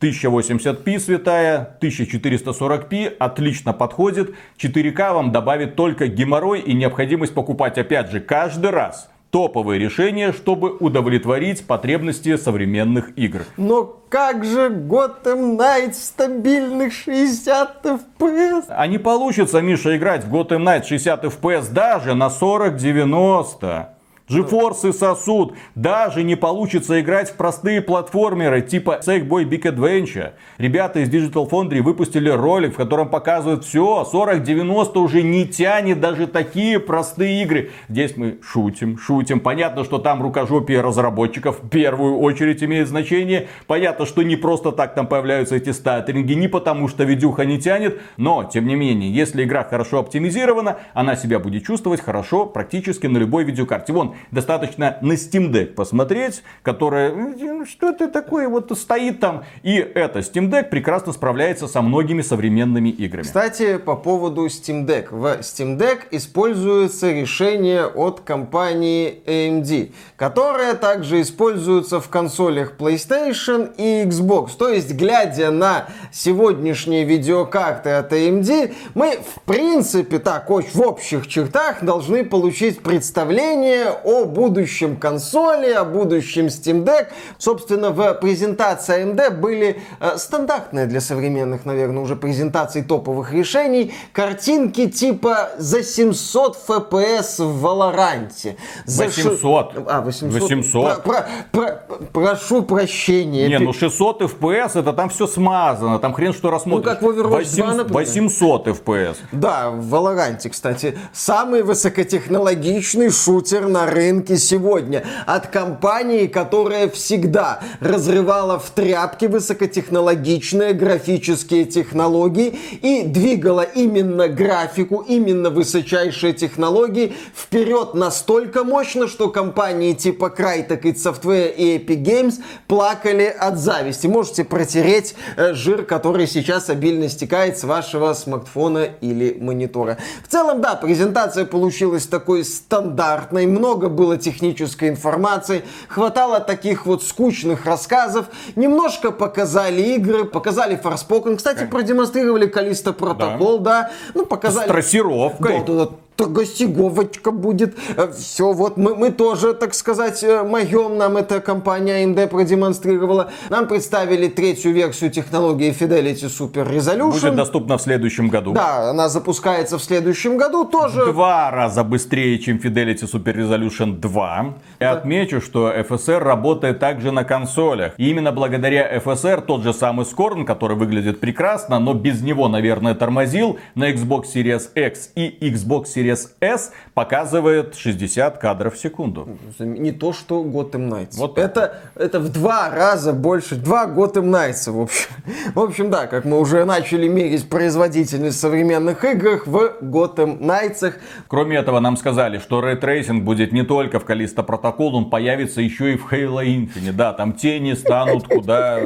1080p 0.02 1.00
святая, 1.00 1.78
1440p 1.82 3.16
отлично 3.18 3.74
подходит. 3.74 4.36
4К 4.58 5.14
вам 5.14 5.32
добавит 5.32 5.76
только 5.76 6.08
геморрой 6.08 6.60
и 6.60 6.74
необходимость 6.74 7.34
покупать 7.34 7.78
опять 7.78 8.12
же 8.12 8.20
каждый 8.20 8.72
раз 8.72 9.10
топовые 9.36 9.80
решения, 9.80 10.32
чтобы 10.32 10.72
удовлетворить 10.78 11.68
потребности 11.68 12.38
современных 12.38 13.18
игр. 13.18 13.42
Но 13.58 14.02
как 14.08 14.46
же 14.46 14.70
Gotham 14.70 15.58
Knights 15.58 15.96
стабильных 15.96 16.94
60 16.94 17.86
FPS? 17.86 18.66
А 18.70 18.88
не 18.88 18.98
получится, 18.98 19.62
Миша, 19.62 19.98
играть 19.98 20.24
в 20.24 20.34
Gotham 20.34 20.64
Knights 20.64 20.86
60 20.86 21.26
FPS 21.26 21.74
даже 21.74 22.14
на 22.14 22.30
4090. 22.30 23.95
GeForce 24.28 24.92
сосуд. 24.92 25.54
Даже 25.76 26.24
не 26.24 26.36
получится 26.36 27.00
играть 27.00 27.30
в 27.30 27.36
простые 27.36 27.82
платформеры 27.82 28.62
типа 28.62 29.00
Sackboy 29.06 29.44
Big 29.44 29.64
Adventure. 29.64 30.32
Ребята 30.58 31.02
из 31.02 31.10
Digital 31.10 31.48
Foundry 31.48 31.82
выпустили 31.82 32.30
ролик, 32.30 32.74
в 32.74 32.78
котором 32.78 33.10
показывают 33.10 33.66
все. 33.66 34.04
4090 34.12 35.00
уже 35.00 35.22
не 35.22 35.46
тянет 35.46 36.00
даже 36.00 36.26
такие 36.26 36.80
простые 36.80 37.44
игры. 37.44 37.72
Здесь 37.88 38.18
мы 38.18 38.40
шутим, 38.42 38.98
шутим. 38.98 39.40
Понятно, 39.40 39.84
что 39.84 40.00
там 40.00 40.24
рукожопие 40.24 40.82
разработчиков 40.82 41.62
в 41.62 41.70
первую 41.70 42.18
очередь 42.18 42.64
имеет 42.64 42.88
значение. 42.88 43.48
Понятно, 43.68 44.08
что 44.08 44.24
не 44.24 44.36
просто 44.36 44.72
так 44.72 44.96
там 44.96 45.06
появляются 45.06 45.56
эти 45.56 45.70
статеринги, 45.70 46.34
не 46.34 46.48
потому 46.48 46.88
что 46.88 47.04
видюха 47.04 47.46
не 47.46 47.60
тянет. 47.60 48.02
Но, 48.18 48.44
тем 48.44 48.66
не 48.66 48.76
менее, 48.76 49.14
если 49.14 49.44
игра 49.44 49.64
хорошо 49.64 50.00
оптимизирована, 50.00 50.78
она 50.96 51.16
себя 51.16 51.38
будет 51.38 51.64
чувствовать 51.64 52.02
хорошо 52.02 52.48
практически 52.48 53.06
на 53.06 53.20
любой 53.20 53.44
видеокарте. 53.44 53.94
Вон, 53.94 54.15
Достаточно 54.32 54.98
на 55.02 55.14
Steam 55.14 55.52
Deck 55.52 55.74
посмотреть, 55.74 56.44
которая, 56.62 57.14
ну, 57.14 57.66
что 57.66 57.90
это 57.90 58.08
такое, 58.08 58.48
вот 58.48 58.72
стоит 58.78 59.20
там. 59.20 59.44
И 59.64 59.76
это 59.76 60.20
Steam 60.20 60.50
Deck 60.50 60.70
прекрасно 60.70 61.14
справляется 61.14 61.68
со 61.68 61.82
многими 61.82 62.22
современными 62.22 62.90
играми. 62.90 63.24
Кстати, 63.24 63.78
по 63.78 63.96
поводу 63.96 64.46
Steam 64.48 64.86
Deck. 64.86 65.08
В 65.12 65.26
Steam 65.40 65.78
Deck 65.78 66.02
используется 66.12 67.12
решение 67.12 67.86
от 67.86 68.22
компании 68.22 69.22
AMD, 69.26 69.92
которое 70.16 70.74
также 70.76 71.22
используется 71.22 72.00
в 72.00 72.10
консолях 72.10 72.74
PlayStation 72.78 73.74
и 73.78 74.04
Xbox. 74.08 74.52
То 74.58 74.70
есть, 74.70 74.94
глядя 74.94 75.52
на 75.52 75.88
сегодняшние 76.12 77.04
видеокарты 77.04 77.92
от 77.92 78.12
AMD, 78.14 78.74
мы 78.94 79.18
в 79.18 79.42
принципе 79.42 80.20
так, 80.20 80.50
в 80.50 80.82
общих 80.82 81.28
чертах 81.28 81.84
должны 81.84 82.24
получить 82.24 82.82
представление 82.82 83.92
о 84.06 84.26
будущем 84.26 84.98
консоли, 84.98 85.72
о 85.72 85.84
будущем 85.84 86.48
Steam 86.48 86.84
Deck. 86.84 87.08
Собственно, 87.38 87.90
в 87.90 88.14
презентации 88.16 89.04
AMD 89.04 89.32
были 89.40 89.82
э, 90.00 90.18
стандартные 90.18 90.86
для 90.86 91.02
современных, 91.02 91.66
наверное, 91.66 92.04
уже 92.04 92.16
презентаций 92.16 92.84
топовых 92.84 93.34
решений 93.34 93.94
картинки 94.14 94.90
типа 94.90 95.50
за 95.58 95.84
700 95.84 96.58
FPS 96.68 97.44
в 97.44 97.66
Valorant. 97.66 98.56
За 98.86 99.06
800. 99.06 99.74
Ш... 99.74 99.84
А, 99.88 100.02
800. 100.02 100.42
800. 100.42 101.04
Про, 101.04 101.04
про, 101.04 101.28
про, 101.52 101.98
прошу 102.14 102.64
прощения. 102.64 103.48
Не, 103.48 103.60
ну 103.60 103.74
600 103.74 104.22
FPS, 104.22 104.80
это 104.80 104.94
там 104.94 105.10
все 105.10 105.28
смазано, 105.28 106.00
там 106.00 106.14
хрен 106.14 106.34
что 106.34 106.52
рассмотришь. 106.52 106.86
Ну, 106.86 106.92
как 106.92 107.02
в 107.02 107.08
Overwatch 107.08 107.56
2, 107.56 107.74
например. 107.74 108.06
800 108.06 108.68
FPS. 108.68 109.16
Да, 109.32 109.70
в 109.72 109.94
Valorant, 109.94 110.48
кстати, 110.50 110.98
самый 111.14 111.64
высокотехнологичный 111.64 113.10
шутер 113.10 113.68
на 113.68 113.86
рынке 113.96 114.38
сегодня. 114.38 115.04
От 115.26 115.48
компании, 115.48 116.28
которая 116.28 116.88
всегда 116.90 117.62
разрывала 117.80 118.60
в 118.60 118.70
тряпки 118.70 119.26
высокотехнологичные 119.26 120.74
графические 120.74 121.66
технологии 121.66 122.60
и 122.82 123.04
двигала 123.04 123.62
именно 123.62 124.28
графику, 124.28 125.04
именно 125.08 125.50
высочайшие 125.50 126.34
технологии 126.34 127.16
вперед 127.36 127.94
настолько 127.96 128.64
мощно, 128.64 129.08
что 129.08 129.30
компании 129.30 129.94
типа 129.94 130.34
Crytek, 130.38 130.82
id 130.84 130.96
Software 130.96 131.54
и 131.56 131.78
Epic 131.78 132.04
Games 132.04 132.36
плакали 132.68 133.26
от 133.26 133.58
зависти. 133.58 134.08
Можете 134.08 134.44
протереть 134.44 135.16
э, 135.38 135.54
жир, 135.54 135.84
который 135.84 136.28
сейчас 136.28 136.70
обильно 136.70 137.10
стекает 137.10 137.58
с 137.58 137.64
вашего 137.64 138.14
смартфона 138.14 138.90
или 139.02 139.38
монитора. 139.40 139.98
В 140.24 140.32
целом, 140.32 140.62
да, 140.62 140.76
презентация 140.76 141.46
получилась 141.46 142.06
такой 142.06 142.44
стандартной, 142.44 143.46
много 143.46 143.85
было 143.90 144.18
технической 144.18 144.90
информации, 144.90 145.64
хватало 145.88 146.40
таких 146.40 146.86
вот 146.86 147.04
скучных 147.04 147.66
рассказов, 147.66 148.28
немножко 148.56 149.12
показали 149.12 149.82
игры, 149.96 150.26
показали 150.26 150.80
Forspoken, 150.82 151.38
кстати, 151.38 151.66
продемонстрировали 151.66 152.48
Калиста 152.48 152.94
Протокол, 152.94 153.60
да. 153.60 153.84
да, 153.84 153.92
ну, 154.14 154.26
показали... 154.26 154.66
С 154.66 154.68
трассировкой. 154.68 155.60
Да, 155.60 155.66
да, 155.66 155.86
да, 155.86 155.92
гостеговочка 156.18 157.32
будет. 157.32 157.76
Э, 157.98 158.12
Все, 158.18 158.52
вот 158.52 158.78
мы, 158.78 158.96
мы 158.96 159.12
тоже, 159.12 159.54
так 159.54 159.74
сказать, 159.74 160.24
э, 160.24 160.44
моем 160.44 160.98
нам 160.98 161.18
эта 161.18 161.42
компания 161.42 162.04
AMD 162.06 162.28
продемонстрировала. 162.28 163.32
Нам 163.50 163.68
представили 163.68 164.28
третью 164.28 164.74
версию 164.74 165.12
технологии 165.12 165.72
Fidelity 165.78 166.30
Super 166.30 166.68
Resolution. 166.70 167.12
Будет 167.12 167.36
доступна 167.36 167.78
в 167.78 167.82
следующем 167.82 168.30
году. 168.30 168.54
Да, 168.54 168.90
она 168.90 169.10
запускается 169.10 169.78
в 169.78 169.84
следующем 169.84 170.38
году 170.38 170.66
тоже. 170.66 171.06
Два 171.06 171.52
раза 171.52 171.84
быстрее, 171.84 172.40
чем 172.40 172.58
Fidelity 172.58 173.04
Super 173.12 173.36
Resolution 173.36 174.00
2. 174.00 174.54
Я 174.80 174.94
отмечу, 174.94 175.42
что 175.42 175.72
FSR 175.72 176.20
работает 176.20 176.80
также 176.80 177.12
на 177.12 177.24
консолях. 177.24 177.94
И 177.98 178.10
именно 178.10 178.32
благодаря 178.32 178.98
FSR 178.98 179.42
тот 179.42 179.64
же 179.64 179.74
самый 179.74 180.06
Scorn, 180.06 180.46
который 180.46 180.78
выглядит 180.78 181.20
прекрасно, 181.20 181.80
но 181.80 181.94
без 181.94 182.22
него, 182.22 182.48
наверное, 182.48 182.96
тормозил 182.96 183.60
на 183.76 183.92
Xbox 183.92 184.26
Series 184.34 184.70
X 184.76 185.12
и 185.16 185.38
Xbox 185.42 185.86
Series 185.96 186.06
Series 186.06 186.30
S 186.42 186.72
показывает 186.94 187.76
60 187.76 188.38
кадров 188.38 188.76
в 188.76 188.78
секунду. 188.78 189.28
Не 189.60 189.92
то, 189.92 190.14
что 190.14 190.44
Gotham 190.44 190.90
Knights. 190.90 191.18
Вот 191.18 191.38
это, 191.38 191.80
это 191.96 192.20
в 192.20 192.30
два 192.30 192.70
раза 192.70 193.14
больше. 193.14 193.56
Два 193.56 193.86
Gotham 193.86 194.30
Knights, 194.30 194.72
в 194.72 194.82
общем. 194.82 195.10
В 195.54 195.60
общем, 195.60 195.90
да, 195.90 196.08
как 196.08 196.26
мы 196.26 196.40
уже 196.40 196.66
начали 196.66 197.08
мерить 197.08 197.50
производительность 197.50 198.38
в 198.38 198.40
современных 198.40 199.04
играх 199.04 199.48
в 199.48 199.78
Gotham 199.82 200.40
Knights. 200.40 200.94
Кроме 201.28 201.58
этого, 201.58 201.80
нам 201.80 201.98
сказали, 201.98 202.40
что 202.40 202.62
ray 202.62 202.80
tracing 202.80 203.24
будет 203.24 203.52
не 203.52 203.64
только 203.64 204.00
в 204.00 204.06
Callisto 204.06 204.46
Protocol, 204.46 204.65
он 204.72 205.10
появится 205.10 205.62
еще 205.62 205.94
и 205.94 205.98
в 205.98 206.12
Halo 206.12 206.46
Infinite. 206.46 206.94
Да, 206.94 207.14
там 207.14 207.34
тени 207.34 207.74
станут 207.74 208.28
куда 208.28 208.80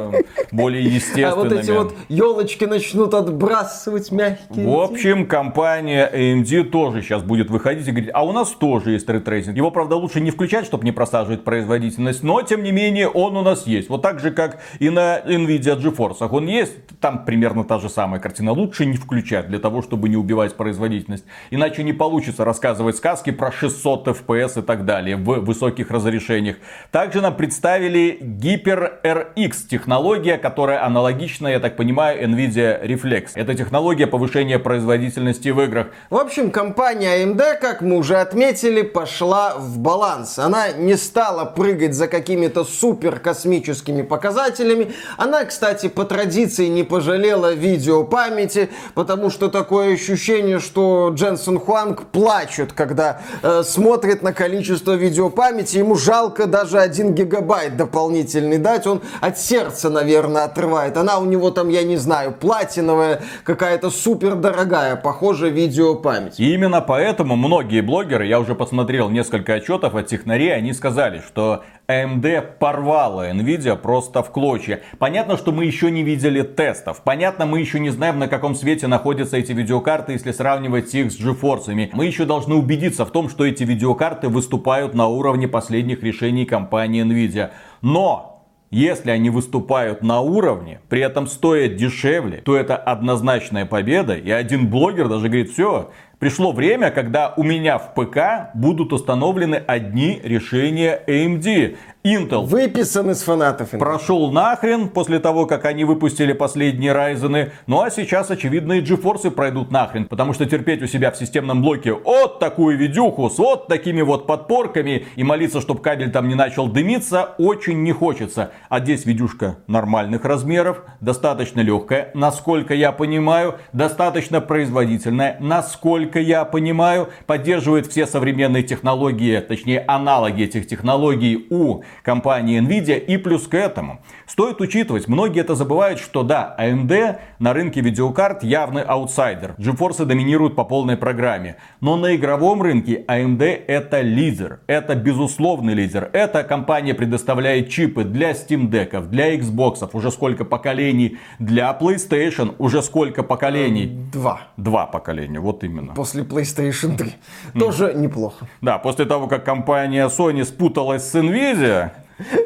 более 0.52 0.84
естественными. 0.84 1.30
А 1.30 1.34
вот 1.34 1.52
эти 1.52 1.70
вот 1.70 1.94
елочки 2.08 2.64
начнут 2.64 3.14
отбрасывать 3.14 4.10
мягкие. 4.12 4.66
В 4.66 4.80
общем, 4.80 5.26
компания 5.26 6.10
AMD 6.12 6.64
тоже 6.64 7.02
сейчас 7.02 7.22
будет 7.22 7.50
выходить 7.50 7.86
и 7.88 7.90
говорить, 7.90 8.10
а 8.12 8.24
у 8.24 8.32
нас 8.32 8.50
тоже 8.50 8.92
есть 8.92 9.08
ray 9.08 9.21
tracing. 9.21 9.56
Его, 9.56 9.70
правда, 9.70 9.96
лучше 9.96 10.20
не 10.20 10.30
включать, 10.30 10.66
чтобы 10.66 10.84
не 10.84 10.92
просаживать 10.92 11.44
производительность, 11.44 12.22
но, 12.22 12.42
тем 12.42 12.62
не 12.62 12.72
менее, 12.72 13.08
он 13.08 13.36
у 13.36 13.42
нас 13.42 13.66
есть. 13.66 13.88
Вот 13.88 14.02
так 14.02 14.20
же, 14.20 14.30
как 14.30 14.60
и 14.78 14.90
на 14.90 15.20
Nvidia 15.20 15.80
GeForce. 15.80 16.28
Он 16.30 16.46
есть, 16.46 16.74
там 17.00 17.24
примерно 17.24 17.64
та 17.64 17.78
же 17.78 17.88
самая 17.88 18.20
картина. 18.20 18.52
Лучше 18.52 18.86
не 18.86 18.96
включать, 18.96 19.48
для 19.48 19.58
того, 19.58 19.82
чтобы 19.82 20.08
не 20.08 20.16
убивать 20.16 20.56
производительность. 20.56 21.24
Иначе 21.50 21.82
не 21.82 21.92
получится 21.92 22.44
рассказывать 22.44 22.96
сказки 22.96 23.30
про 23.30 23.52
600 23.52 24.08
FPS 24.08 24.60
и 24.60 24.62
так 24.62 24.84
далее 24.84 25.16
в 25.16 25.40
высоких 25.40 25.69
разрешениях. 25.90 26.56
Также 26.90 27.20
нам 27.20 27.36
представили 27.36 28.18
HyperRX, 28.20 29.68
технология, 29.70 30.38
которая 30.38 30.84
аналогична, 30.84 31.48
я 31.48 31.60
так 31.60 31.76
понимаю, 31.76 32.22
Nvidia 32.28 32.82
Reflex. 32.84 33.30
Это 33.34 33.54
технология 33.54 34.06
повышения 34.06 34.58
производительности 34.58 35.50
в 35.50 35.60
играх. 35.60 35.88
В 36.10 36.16
общем, 36.16 36.50
компания 36.50 37.24
AMD, 37.24 37.60
как 37.60 37.82
мы 37.82 37.96
уже 37.96 38.16
отметили, 38.16 38.82
пошла 38.82 39.54
в 39.56 39.78
баланс. 39.78 40.38
Она 40.38 40.72
не 40.72 40.96
стала 40.96 41.44
прыгать 41.44 41.94
за 41.94 42.08
какими-то 42.08 42.64
супер 42.64 43.20
космическими 43.20 44.02
показателями. 44.02 44.92
Она, 45.16 45.44
кстати, 45.44 45.88
по 45.88 46.04
традиции 46.04 46.66
не 46.66 46.82
пожалела 46.82 47.54
видеопамяти, 47.54 48.70
потому 48.94 49.30
что 49.30 49.48
такое 49.48 49.94
ощущение, 49.94 50.58
что 50.58 51.10
Дженсен 51.14 51.58
Хуанг 51.58 52.06
плачет, 52.06 52.72
когда 52.72 53.20
э, 53.42 53.62
смотрит 53.64 54.22
на 54.22 54.32
количество 54.32 54.92
видеопамяти. 54.94 55.59
Ему 55.60 55.94
жалко 55.94 56.46
даже 56.46 56.78
1 56.78 57.14
гигабайт 57.14 57.76
дополнительный 57.76 58.58
дать. 58.58 58.86
Он 58.86 59.02
от 59.20 59.38
сердца, 59.38 59.90
наверное, 59.90 60.44
отрывает. 60.44 60.96
Она 60.96 61.18
у 61.18 61.26
него 61.26 61.50
там, 61.50 61.68
я 61.68 61.82
не 61.82 61.96
знаю, 61.96 62.32
платиновая, 62.32 63.20
какая-то 63.44 63.90
супер 63.90 64.34
дорогая, 64.34 64.96
похоже, 64.96 65.50
видеопамять. 65.50 66.40
И 66.40 66.54
именно 66.54 66.80
поэтому 66.80 67.36
многие 67.36 67.82
блогеры, 67.82 68.26
я 68.26 68.40
уже 68.40 68.54
посмотрел 68.54 69.10
несколько 69.10 69.54
отчетов 69.54 69.94
от 69.94 70.06
технарей, 70.06 70.54
они 70.54 70.72
сказали, 70.72 71.20
что 71.26 71.62
AMD 71.88 72.58
порвала 72.60 73.30
Nvidia 73.30 73.76
просто 73.76 74.22
в 74.22 74.30
клочья. 74.30 74.80
Понятно, 74.98 75.36
что 75.36 75.50
мы 75.50 75.64
еще 75.64 75.90
не 75.90 76.04
видели 76.04 76.42
тестов. 76.42 77.02
Понятно, 77.02 77.46
мы 77.46 77.58
еще 77.58 77.80
не 77.80 77.90
знаем, 77.90 78.18
на 78.20 78.28
каком 78.28 78.54
свете 78.54 78.86
находятся 78.86 79.36
эти 79.36 79.50
видеокарты, 79.52 80.12
если 80.12 80.30
сравнивать 80.30 80.94
их 80.94 81.10
с 81.10 81.18
GeForce. 81.18 81.90
Мы 81.92 82.06
еще 82.06 82.24
должны 82.24 82.54
убедиться 82.54 83.04
в 83.04 83.10
том, 83.10 83.28
что 83.28 83.44
эти 83.44 83.64
видеокарты 83.64 84.28
выступают 84.28 84.94
на 84.94 85.08
уровне 85.08 85.48
последних 85.50 86.02
решений 86.02 86.46
компании 86.46 87.04
Nvidia. 87.04 87.50
Но 87.82 88.30
если 88.70 89.10
они 89.10 89.30
выступают 89.30 90.02
на 90.02 90.20
уровне, 90.20 90.80
при 90.88 91.00
этом 91.00 91.26
стоят 91.26 91.76
дешевле, 91.76 92.38
то 92.38 92.56
это 92.56 92.76
однозначная 92.76 93.66
победа. 93.66 94.14
И 94.14 94.30
один 94.30 94.68
блогер 94.68 95.08
даже 95.08 95.26
говорит, 95.26 95.50
все, 95.50 95.90
Пришло 96.20 96.52
время, 96.52 96.90
когда 96.90 97.32
у 97.38 97.42
меня 97.42 97.78
в 97.78 97.94
ПК 97.94 98.50
будут 98.52 98.92
установлены 98.92 99.54
одни 99.54 100.20
решения 100.22 101.02
AMD. 101.06 101.78
Intel 102.02 102.46
выписан 102.46 103.10
из 103.10 103.22
фанатов. 103.22 103.70
Прошел 103.70 104.30
нахрен 104.30 104.88
после 104.88 105.18
того, 105.18 105.46
как 105.46 105.66
они 105.66 105.84
выпустили 105.84 106.32
последние 106.32 106.92
Ryzen. 106.92 107.52
Ну 107.66 107.82
а 107.82 107.90
сейчас, 107.90 108.30
очевидно, 108.30 108.74
и 108.74 108.82
GeForce 108.82 109.30
пройдут 109.30 109.70
нахрен. 109.70 110.06
Потому 110.06 110.32
что 110.34 110.46
терпеть 110.46 110.82
у 110.82 110.86
себя 110.86 111.10
в 111.10 111.16
системном 111.16 111.62
блоке 111.62 111.92
вот 111.92 112.38
такую 112.38 112.76
видюху 112.78 113.28
с 113.28 113.38
вот 113.38 113.68
такими 113.68 114.00
вот 114.00 114.26
подпорками 114.26 115.06
и 115.16 115.24
молиться, 115.24 115.60
чтобы 115.60 115.80
кабель 115.80 116.10
там 116.10 116.28
не 116.28 116.34
начал 116.34 116.68
дымиться, 116.68 117.34
очень 117.38 117.82
не 117.82 117.92
хочется. 117.92 118.52
А 118.70 118.80
здесь 118.80 119.04
видюшка 119.04 119.56
нормальных 119.66 120.24
размеров, 120.24 120.82
достаточно 121.00 121.60
легкая, 121.60 122.10
насколько 122.14 122.72
я 122.72 122.92
понимаю, 122.92 123.56
достаточно 123.74 124.40
производительная, 124.40 125.36
насколько 125.38 126.09
насколько 126.10 126.20
я 126.20 126.44
понимаю, 126.44 127.08
поддерживает 127.26 127.86
все 127.86 128.06
современные 128.06 128.64
технологии, 128.64 129.38
точнее 129.40 129.84
аналоги 129.86 130.42
этих 130.42 130.66
технологий 130.66 131.46
у 131.50 131.82
компании 132.02 132.60
Nvidia. 132.60 132.98
И 132.98 133.16
плюс 133.16 133.46
к 133.46 133.54
этому, 133.54 134.00
стоит 134.26 134.60
учитывать, 134.60 135.06
многие 135.08 135.40
это 135.40 135.54
забывают, 135.54 136.00
что 136.00 136.22
да, 136.22 136.56
AMD 136.58 137.18
на 137.38 137.52
рынке 137.52 137.80
видеокарт 137.80 138.42
явный 138.42 138.82
аутсайдер. 138.82 139.54
GeForce 139.58 140.04
доминируют 140.04 140.56
по 140.56 140.64
полной 140.64 140.96
программе. 140.96 141.56
Но 141.80 141.96
на 141.96 142.16
игровом 142.16 142.62
рынке 142.62 143.04
AMD 143.06 143.42
это 143.68 144.00
лидер. 144.00 144.60
Это 144.66 144.96
безусловный 144.96 145.74
лидер. 145.74 146.10
Эта 146.12 146.42
компания 146.42 146.94
предоставляет 146.94 147.70
чипы 147.70 148.04
для 148.04 148.32
Steam 148.32 148.68
Deck, 148.68 149.08
для 149.08 149.36
Xbox, 149.36 149.88
уже 149.92 150.10
сколько 150.10 150.44
поколений, 150.44 151.18
для 151.38 151.76
PlayStation 151.80 152.54
уже 152.58 152.82
сколько 152.82 153.22
поколений. 153.22 153.86
Два. 154.12 154.40
Два 154.56 154.86
поколения, 154.86 155.40
вот 155.40 155.62
именно. 155.64 155.94
После 156.00 156.22
PlayStation 156.22 156.96
3. 156.96 157.14
Тоже 157.58 157.92
неплохо. 157.92 158.46
Да, 158.62 158.78
после 158.78 159.04
того, 159.04 159.26
как 159.26 159.44
компания 159.44 160.08
Sony 160.08 160.46
спуталась 160.46 161.02
с 161.02 161.14
Nvidia, 161.14 161.90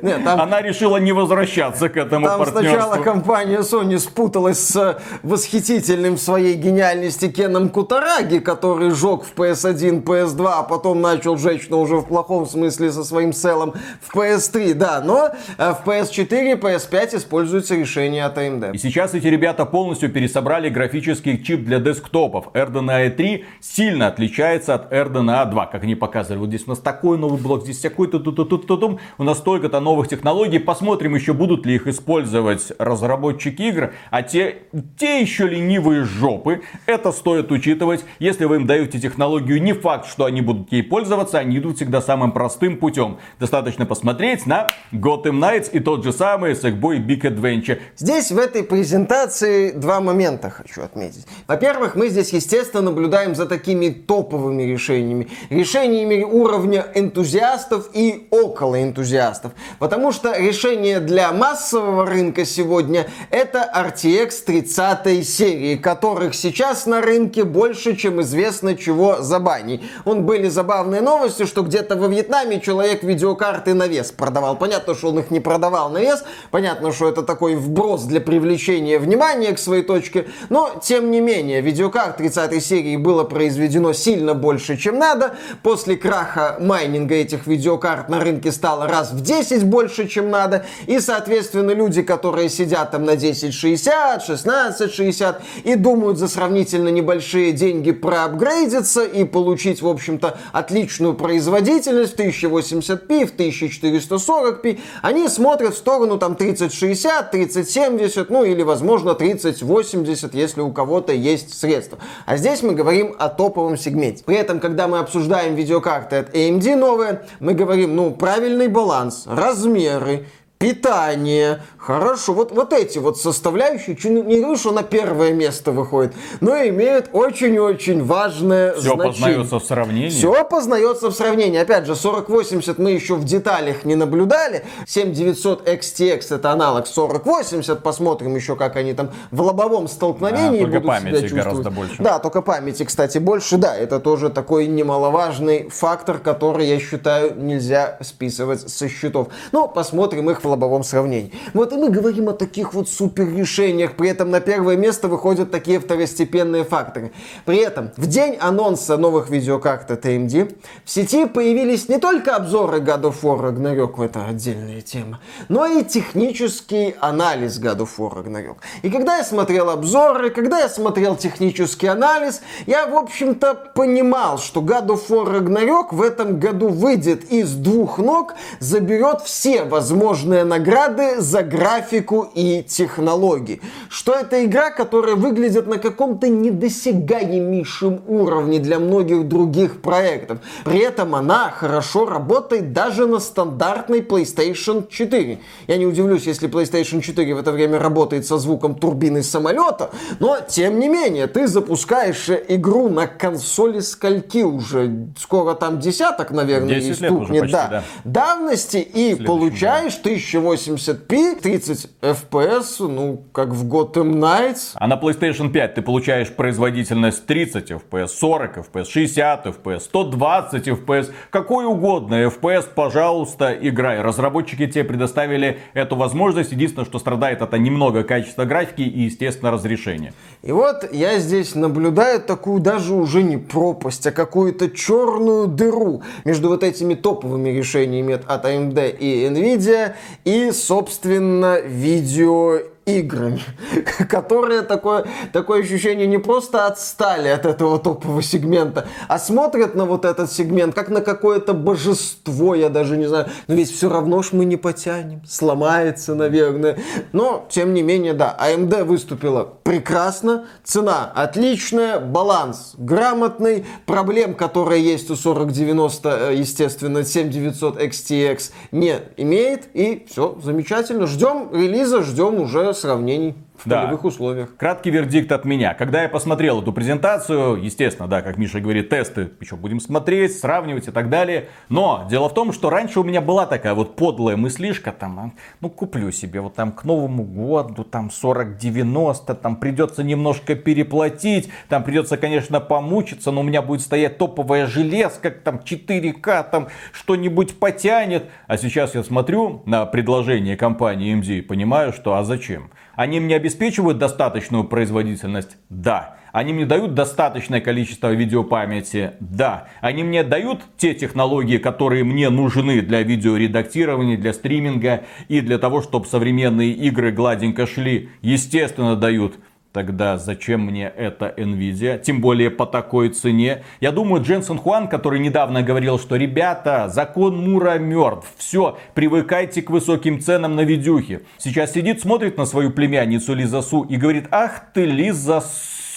нет, 0.02 0.24
там, 0.24 0.40
Она 0.40 0.62
решила 0.62 0.96
не 0.98 1.12
возвращаться 1.12 1.88
к 1.88 1.96
этому 1.96 2.26
там 2.26 2.38
партнерству. 2.38 2.70
сначала 2.70 3.02
компания 3.02 3.60
Sony 3.60 3.98
спуталась 3.98 4.58
с 4.58 4.98
восхитительным 5.22 6.16
в 6.16 6.20
своей 6.20 6.54
гениальности 6.54 7.28
Кеном 7.30 7.68
Кутараги, 7.68 8.38
который 8.38 8.90
жег 8.90 9.24
в 9.24 9.34
PS1, 9.38 10.02
PS2, 10.04 10.46
а 10.48 10.62
потом 10.62 11.00
начал 11.00 11.36
жечь, 11.36 11.68
но 11.68 11.80
уже 11.80 11.96
в 11.96 12.04
плохом 12.04 12.46
смысле 12.46 12.92
со 12.92 13.04
своим 13.04 13.32
селом 13.32 13.74
в 14.00 14.14
PS3, 14.14 14.74
да. 14.74 15.02
Но 15.04 15.30
э, 15.58 15.72
в 15.72 15.86
PS4 15.86 16.60
PS5 16.60 17.16
используется 17.16 17.74
решение 17.74 18.24
от 18.24 18.38
AMD. 18.38 18.74
И 18.74 18.78
сейчас 18.78 19.14
эти 19.14 19.26
ребята 19.26 19.64
полностью 19.64 20.10
пересобрали 20.10 20.68
графический 20.68 21.42
чип 21.42 21.64
для 21.64 21.78
десктопов. 21.78 22.48
RDNA 22.54 23.10
3 23.10 23.44
сильно 23.60 24.08
отличается 24.08 24.74
от 24.74 24.92
RDNA 24.92 25.50
2, 25.50 25.66
как 25.66 25.82
они 25.82 25.94
показывали. 25.94 26.38
Вот 26.38 26.48
здесь 26.48 26.64
у 26.66 26.70
нас 26.70 26.78
такой 26.78 27.18
новый 27.18 27.40
блок, 27.40 27.64
здесь 27.64 27.80
такой-то, 27.80 28.18
тут 28.18 28.36
тут 28.36 28.48
тут 28.48 28.66
тут 28.66 29.00
У 29.18 29.24
нас 29.24 29.38
столько 29.38 29.63
сколько-то 29.64 29.80
новых 29.80 30.08
технологий. 30.08 30.58
Посмотрим 30.58 31.14
еще, 31.14 31.32
будут 31.32 31.64
ли 31.64 31.76
их 31.76 31.86
использовать 31.86 32.72
разработчики 32.78 33.62
игр. 33.62 33.92
А 34.10 34.22
те, 34.22 34.58
те 34.98 35.22
еще 35.22 35.48
ленивые 35.48 36.04
жопы. 36.04 36.60
Это 36.84 37.12
стоит 37.12 37.50
учитывать. 37.50 38.04
Если 38.18 38.44
вы 38.44 38.56
им 38.56 38.66
даете 38.66 39.00
технологию, 39.00 39.62
не 39.62 39.72
факт, 39.72 40.06
что 40.06 40.26
они 40.26 40.42
будут 40.42 40.70
ей 40.70 40.82
пользоваться. 40.82 41.38
Они 41.38 41.56
идут 41.56 41.76
всегда 41.76 42.02
самым 42.02 42.32
простым 42.32 42.76
путем. 42.76 43.16
Достаточно 43.40 43.86
посмотреть 43.86 44.44
на 44.44 44.68
Gotham 44.92 45.40
Knights 45.40 45.70
и 45.72 45.80
тот 45.80 46.04
же 46.04 46.12
самый 46.12 46.52
Sackboy 46.52 46.98
Big 46.98 47.22
Adventure. 47.22 47.78
Здесь 47.96 48.30
в 48.30 48.38
этой 48.38 48.64
презентации 48.64 49.70
два 49.70 50.00
момента 50.00 50.50
хочу 50.50 50.82
отметить. 50.82 51.26
Во-первых, 51.46 51.96
мы 51.96 52.10
здесь, 52.10 52.34
естественно, 52.34 52.82
наблюдаем 52.82 53.34
за 53.34 53.46
такими 53.46 53.88
топовыми 53.88 54.64
решениями. 54.64 55.28
Решениями 55.48 56.22
уровня 56.22 56.84
энтузиастов 56.94 57.88
и 57.94 58.26
около 58.30 58.82
энтузиастов. 58.82 59.53
Потому 59.78 60.12
что 60.12 60.36
решение 60.38 61.00
для 61.00 61.32
массового 61.32 62.06
рынка 62.06 62.44
сегодня 62.44 63.06
это 63.30 63.70
RTX 63.74 64.44
30 64.46 65.26
серии, 65.26 65.76
которых 65.76 66.34
сейчас 66.34 66.86
на 66.86 67.00
рынке 67.00 67.44
больше, 67.44 67.96
чем 67.96 68.20
известно 68.22 68.76
чего 68.76 69.20
забаней. 69.20 69.82
Он 70.04 70.24
были 70.24 70.48
забавные 70.48 71.00
новости, 71.00 71.46
что 71.46 71.62
где-то 71.62 71.96
во 71.96 72.08
Вьетнаме 72.08 72.60
человек 72.60 73.02
видеокарты 73.02 73.74
на 73.74 73.86
вес 73.86 74.12
продавал. 74.12 74.56
Понятно, 74.56 74.94
что 74.94 75.08
он 75.08 75.18
их 75.18 75.30
не 75.30 75.40
продавал 75.40 75.90
на 75.90 75.98
вес, 75.98 76.24
понятно, 76.50 76.92
что 76.92 77.08
это 77.08 77.22
такой 77.22 77.56
вброс 77.56 78.04
для 78.04 78.20
привлечения 78.20 78.98
внимания 78.98 79.52
к 79.52 79.58
своей 79.58 79.82
точке, 79.82 80.26
но 80.48 80.70
тем 80.82 81.10
не 81.10 81.20
менее, 81.20 81.60
видеокарт 81.60 82.16
30 82.16 82.64
серии 82.64 82.96
было 82.96 83.24
произведено 83.24 83.92
сильно 83.92 84.34
больше, 84.34 84.76
чем 84.76 84.98
надо. 84.98 85.34
После 85.62 85.96
краха 85.96 86.56
майнинга 86.60 87.14
этих 87.14 87.46
видеокарт 87.46 88.08
на 88.08 88.20
рынке 88.20 88.52
стало 88.52 88.86
раз 88.86 89.12
в 89.12 89.20
10 89.20 89.33
10 89.38 89.64
больше, 89.64 90.08
чем 90.08 90.30
надо. 90.30 90.64
И, 90.86 91.00
соответственно, 91.00 91.72
люди, 91.72 92.02
которые 92.02 92.48
сидят 92.48 92.92
там 92.92 93.04
на 93.04 93.12
1060, 93.12 94.22
1660 94.22 95.42
и 95.64 95.74
думают 95.74 96.18
за 96.18 96.28
сравнительно 96.28 96.88
небольшие 96.88 97.52
деньги 97.52 97.90
проапгрейдиться 97.90 99.04
и 99.04 99.24
получить, 99.24 99.82
в 99.82 99.88
общем-то, 99.88 100.38
отличную 100.52 101.14
производительность 101.14 102.16
в 102.16 102.20
1080p, 102.20 103.26
в 103.26 103.36
1440p, 103.36 104.78
они 105.02 105.28
смотрят 105.28 105.74
в 105.74 105.78
сторону 105.78 106.18
там 106.18 106.36
3060, 106.36 107.30
3070, 107.30 108.30
ну 108.30 108.44
или, 108.44 108.62
возможно, 108.62 109.14
3080, 109.14 110.34
если 110.34 110.60
у 110.60 110.70
кого-то 110.70 111.12
есть 111.12 111.58
средства. 111.58 111.98
А 112.26 112.36
здесь 112.36 112.62
мы 112.62 112.72
говорим 112.72 113.14
о 113.18 113.28
топовом 113.28 113.76
сегменте. 113.76 114.22
При 114.24 114.36
этом, 114.36 114.60
когда 114.60 114.86
мы 114.86 114.98
обсуждаем 114.98 115.54
видеокарты 115.54 116.16
от 116.16 116.34
AMD 116.34 116.76
новые, 116.76 117.22
мы 117.40 117.54
говорим, 117.54 117.96
ну, 117.96 118.10
правильный 118.12 118.68
баланс, 118.68 119.23
размеры, 119.26 120.26
питание, 120.64 121.60
хорошо, 121.76 122.32
вот, 122.32 122.50
вот 122.50 122.72
эти 122.72 122.96
вот 122.96 123.18
составляющие, 123.18 123.94
не 124.10 124.40
говорю, 124.40 124.56
что 124.56 124.72
на 124.72 124.82
первое 124.82 125.34
место 125.34 125.72
выходит, 125.72 126.14
но 126.40 126.56
имеют 126.56 127.10
очень-очень 127.12 128.02
важное 128.02 128.72
Все 128.72 128.94
значение. 128.94 129.04
познается 129.04 129.58
в 129.58 129.64
сравнении. 129.64 130.08
Все 130.08 130.44
познается 130.46 131.10
в 131.10 131.12
сравнении. 131.12 131.58
Опять 131.58 131.84
же, 131.84 131.94
4080 131.94 132.78
мы 132.78 132.92
еще 132.92 133.14
в 133.14 133.24
деталях 133.24 133.84
не 133.84 133.94
наблюдали. 133.94 134.64
7900 134.86 135.68
XTX 135.68 136.34
это 136.34 136.50
аналог 136.50 136.88
4080. 136.88 137.82
Посмотрим 137.82 138.34
еще, 138.34 138.56
как 138.56 138.76
они 138.76 138.94
там 138.94 139.10
в 139.32 139.42
лобовом 139.42 139.86
столкновении 139.86 140.60
а, 140.60 140.62
только 140.62 140.80
будут 140.80 140.86
памяти 140.86 141.16
себя 141.16 141.28
чувствовать. 141.28 141.44
гораздо 141.44 141.70
больше. 141.70 142.02
Да, 142.02 142.18
только 142.20 142.40
памяти, 142.40 142.84
кстати, 142.84 143.18
больше. 143.18 143.58
Да, 143.58 143.76
это 143.76 144.00
тоже 144.00 144.30
такой 144.30 144.66
немаловажный 144.66 145.68
фактор, 145.68 146.16
который, 146.18 146.66
я 146.66 146.80
считаю, 146.80 147.38
нельзя 147.38 147.98
списывать 148.00 148.70
со 148.70 148.88
счетов. 148.88 149.28
Но 149.52 149.68
посмотрим 149.68 150.30
их 150.30 150.42
в 150.42 150.53
лобовом 150.54 150.84
сравнении. 150.84 151.32
Вот 151.52 151.72
и 151.72 151.76
мы 151.76 151.90
говорим 151.90 152.28
о 152.28 152.32
таких 152.32 152.74
вот 152.74 152.88
супер 152.88 153.28
решениях, 153.28 153.92
при 153.94 154.08
этом 154.10 154.30
на 154.30 154.40
первое 154.40 154.76
место 154.76 155.08
выходят 155.08 155.50
такие 155.50 155.80
второстепенные 155.80 156.64
факторы. 156.64 157.12
При 157.44 157.58
этом 157.58 157.90
в 157.96 158.06
день 158.06 158.36
анонса 158.40 158.96
новых 158.96 159.30
видеокарт 159.30 159.90
от 159.90 160.06
AMD 160.06 160.56
в 160.84 160.90
сети 160.90 161.26
появились 161.26 161.88
не 161.88 161.98
только 161.98 162.36
обзоры 162.36 162.78
God 162.78 163.02
of 163.02 163.16
War 163.22 163.40
Ragnarok, 163.40 164.04
это 164.04 164.26
отдельная 164.26 164.80
тема, 164.80 165.20
но 165.48 165.66
и 165.66 165.84
технический 165.84 166.94
анализ 167.00 167.60
God 167.60 167.78
of 167.78 167.88
War 167.98 168.22
Ragnarok. 168.22 168.56
И 168.82 168.90
когда 168.90 169.16
я 169.18 169.24
смотрел 169.24 169.70
обзоры, 169.70 170.30
когда 170.30 170.60
я 170.60 170.68
смотрел 170.68 171.16
технический 171.16 171.88
анализ, 171.88 172.40
я, 172.66 172.86
в 172.86 172.94
общем-то, 172.94 173.72
понимал, 173.74 174.38
что 174.38 174.60
God 174.60 174.86
of 174.86 175.08
War 175.08 175.38
Ragnarok 175.38 175.88
в 175.90 176.02
этом 176.02 176.38
году 176.38 176.68
выйдет 176.68 177.24
из 177.32 177.52
двух 177.54 177.98
ног, 177.98 178.34
заберет 178.60 179.22
все 179.22 179.64
возможные 179.64 180.43
награды 180.44 181.20
за 181.20 181.42
графику 181.42 182.28
и 182.34 182.62
технологии. 182.62 183.60
Что 183.88 184.14
это 184.14 184.44
игра, 184.44 184.70
которая 184.70 185.14
выглядит 185.14 185.66
на 185.66 185.78
каком-то 185.78 186.28
недосягаемейшем 186.28 188.02
уровне 188.06 188.58
для 188.58 188.78
многих 188.78 189.28
других 189.28 189.80
проектов. 189.80 190.38
При 190.64 190.80
этом 190.80 191.14
она 191.14 191.50
хорошо 191.50 192.06
работает 192.06 192.72
даже 192.72 193.06
на 193.06 193.18
стандартной 193.18 194.00
PlayStation 194.00 194.88
4. 194.88 195.38
Я 195.66 195.76
не 195.76 195.86
удивлюсь, 195.86 196.26
если 196.26 196.48
PlayStation 196.48 197.00
4 197.00 197.34
в 197.34 197.38
это 197.38 197.52
время 197.52 197.78
работает 197.78 198.26
со 198.26 198.38
звуком 198.38 198.74
турбины 198.74 199.22
самолета, 199.22 199.90
но 200.20 200.38
тем 200.46 200.78
не 200.78 200.88
менее, 200.88 201.26
ты 201.26 201.46
запускаешь 201.46 202.28
игру 202.48 202.88
на 202.88 203.06
консоли 203.06 203.80
скольки 203.80 204.42
уже, 204.42 205.08
скоро 205.18 205.54
там 205.54 205.80
десяток, 205.80 206.30
наверное, 206.30 206.76
10 206.76 206.88
есть 206.88 207.00
лет 207.00 207.12
уже 207.12 207.34
почти, 207.34 207.52
да, 207.52 207.68
да. 207.68 207.84
давности 208.04 208.76
и 208.76 209.14
получаешь 209.14 209.96
1080p, 210.32 211.40
30 211.40 211.88
FPS, 212.00 212.88
ну, 212.88 213.24
как 213.32 213.48
в 213.48 213.68
Gotham 213.68 214.14
Knights. 214.14 214.72
А 214.74 214.86
на 214.86 214.96
PlayStation 214.96 215.50
5 215.50 215.74
ты 215.74 215.82
получаешь 215.82 216.30
производительность 216.30 217.26
30 217.26 217.70
FPS, 217.70 218.08
40 218.08 218.58
FPS, 218.58 218.84
60 218.86 219.46
FPS, 219.46 219.80
120 219.80 220.68
FPS, 220.68 221.12
какой 221.30 221.66
угодно 221.66 222.24
FPS, 222.24 222.64
пожалуйста, 222.74 223.52
играй. 223.52 224.00
Разработчики 224.00 224.66
тебе 224.66 224.84
предоставили 224.84 225.58
эту 225.74 225.96
возможность. 225.96 226.52
Единственное, 226.52 226.86
что 226.86 226.98
страдает 226.98 227.42
это 227.42 227.58
немного 227.58 228.04
качество 228.04 228.44
графики 228.44 228.82
и, 228.82 229.02
естественно, 229.02 229.50
разрешение. 229.50 230.12
И 230.42 230.52
вот 230.52 230.92
я 230.92 231.18
здесь 231.18 231.54
наблюдаю 231.54 232.20
такую 232.20 232.60
даже 232.60 232.94
уже 232.94 233.22
не 233.22 233.36
пропасть, 233.36 234.06
а 234.06 234.10
какую-то 234.12 234.70
черную 234.70 235.46
дыру 235.46 236.02
между 236.24 236.48
вот 236.48 236.62
этими 236.62 236.94
топовыми 236.94 237.50
решениями 237.50 238.20
от 238.26 238.44
AMD 238.44 238.96
и 238.98 239.26
Nvidia 239.26 239.94
и, 240.24 240.50
собственно, 240.52 241.60
видео 241.60 242.60
играми, 242.86 243.42
которые 244.08 244.62
такое, 244.62 245.06
такое 245.32 245.62
ощущение 245.62 246.06
не 246.06 246.18
просто 246.18 246.66
отстали 246.66 247.28
от 247.28 247.46
этого 247.46 247.78
топового 247.78 248.22
сегмента, 248.22 248.86
а 249.08 249.18
смотрят 249.18 249.74
на 249.74 249.84
вот 249.84 250.04
этот 250.04 250.30
сегмент 250.30 250.74
как 250.74 250.88
на 250.88 251.00
какое-то 251.00 251.54
божество, 251.54 252.54
я 252.54 252.68
даже 252.68 252.96
не 252.96 253.06
знаю. 253.06 253.26
Но 253.48 253.54
ведь 253.54 253.70
все 253.70 253.88
равно 253.88 254.22
ж 254.22 254.32
мы 254.32 254.44
не 254.44 254.56
потянем, 254.56 255.22
сломается, 255.26 256.14
наверное. 256.14 256.78
Но, 257.12 257.46
тем 257.48 257.74
не 257.74 257.82
менее, 257.82 258.12
да, 258.12 258.36
AMD 258.40 258.84
выступила 258.84 259.54
прекрасно, 259.62 260.46
цена 260.62 261.10
отличная, 261.14 262.00
баланс 262.00 262.74
грамотный, 262.76 263.64
проблем, 263.86 264.34
которые 264.34 264.84
есть 264.84 265.10
у 265.10 265.16
4090, 265.16 266.08
э, 266.30 266.34
естественно, 266.34 267.04
7900 267.04 267.80
XTX 267.80 268.50
не 268.72 269.00
имеет, 269.16 269.68
и 269.74 270.06
все 270.10 270.38
замечательно. 270.42 271.06
Ждем 271.06 271.48
релиза, 271.52 272.02
ждем 272.02 272.40
уже 272.40 272.73
сравнений 272.74 273.34
в 273.56 273.68
Да. 273.68 273.82
полевых 273.82 274.04
условиях. 274.04 274.56
Краткий 274.56 274.90
вердикт 274.90 275.30
от 275.30 275.44
меня. 275.44 275.74
Когда 275.74 276.02
я 276.02 276.08
посмотрел 276.08 276.60
эту 276.60 276.72
презентацию, 276.72 277.62
естественно, 277.62 278.08
да, 278.08 278.20
как 278.20 278.36
Миша 278.36 278.60
говорит, 278.60 278.88
тесты 278.88 279.30
еще 279.40 279.56
будем 279.56 279.80
смотреть, 279.80 280.36
сравнивать 280.38 280.88
и 280.88 280.90
так 280.90 281.08
далее. 281.08 281.48
Но 281.68 282.06
дело 282.10 282.28
в 282.28 282.34
том, 282.34 282.52
что 282.52 282.68
раньше 282.68 283.00
у 283.00 283.04
меня 283.04 283.20
была 283.20 283.46
такая 283.46 283.74
вот 283.74 283.96
подлая 283.96 284.36
мыслишка, 284.36 284.92
там, 284.92 285.18
а, 285.20 285.30
ну, 285.60 285.70
куплю 285.70 286.10
себе 286.10 286.40
вот 286.40 286.54
там 286.54 286.72
к 286.72 286.84
Новому 286.84 287.22
году, 287.22 287.84
там, 287.84 288.10
40-90, 288.10 289.34
там, 289.34 289.56
придется 289.56 290.02
немножко 290.02 290.54
переплатить, 290.54 291.50
там, 291.68 291.84
придется, 291.84 292.16
конечно, 292.16 292.60
помучиться, 292.60 293.30
но 293.30 293.40
у 293.40 293.44
меня 293.44 293.62
будет 293.62 293.80
стоять 293.80 294.18
топовая 294.18 294.66
железка, 294.66 295.30
там, 295.30 295.60
4К, 295.64 296.50
там, 296.50 296.68
что-нибудь 296.92 297.58
потянет. 297.58 298.24
А 298.46 298.56
сейчас 298.56 298.94
я 298.94 299.02
смотрю 299.04 299.62
на 299.66 299.86
предложение 299.86 300.56
компании 300.56 301.14
AMD 301.14 301.38
и 301.38 301.40
понимаю, 301.40 301.92
что, 301.92 302.14
а 302.14 302.24
зачем? 302.24 302.70
Они 302.96 303.20
мне 303.20 303.36
обеспечивают 303.36 303.98
достаточную 303.98 304.64
производительность? 304.64 305.56
Да. 305.68 306.16
Они 306.32 306.52
мне 306.52 306.66
дают 306.66 306.94
достаточное 306.94 307.60
количество 307.60 308.12
видеопамяти? 308.12 309.12
Да. 309.20 309.68
Они 309.80 310.02
мне 310.02 310.24
дают 310.24 310.62
те 310.76 310.94
технологии, 310.94 311.58
которые 311.58 312.02
мне 312.02 312.28
нужны 312.28 312.80
для 312.82 313.02
видеоредактирования, 313.02 314.16
для 314.16 314.32
стриминга 314.32 315.04
и 315.28 315.40
для 315.40 315.58
того, 315.58 315.80
чтобы 315.80 316.06
современные 316.06 316.72
игры 316.72 317.12
гладенько 317.12 317.66
шли? 317.66 318.08
Естественно, 318.20 318.96
дают. 318.96 319.36
Тогда 319.78 320.18
зачем 320.18 320.60
мне 320.60 320.86
это 320.86 321.34
Nvidia? 321.36 321.98
Тем 321.98 322.20
более 322.20 322.48
по 322.48 322.64
такой 322.64 323.08
цене. 323.08 323.64
Я 323.80 323.90
думаю, 323.90 324.22
Дженсен 324.22 324.56
Хуан, 324.56 324.86
который 324.86 325.18
недавно 325.18 325.62
говорил, 325.64 325.98
что 325.98 326.14
ребята, 326.14 326.88
закон 326.88 327.36
Мура 327.36 327.76
мертв. 327.80 328.32
Все, 328.36 328.78
привыкайте 328.94 329.62
к 329.62 329.70
высоким 329.70 330.20
ценам 330.20 330.54
на 330.54 330.60
видюхи. 330.60 331.26
Сейчас 331.38 331.72
сидит, 331.72 332.00
смотрит 332.00 332.36
на 332.38 332.46
свою 332.46 332.70
племянницу 332.70 333.34
Лиза 333.34 333.62
Су 333.62 333.82
и 333.82 333.96
говорит, 333.96 334.28
ах 334.30 334.62
ты 334.72 334.84
Лиза 334.84 335.40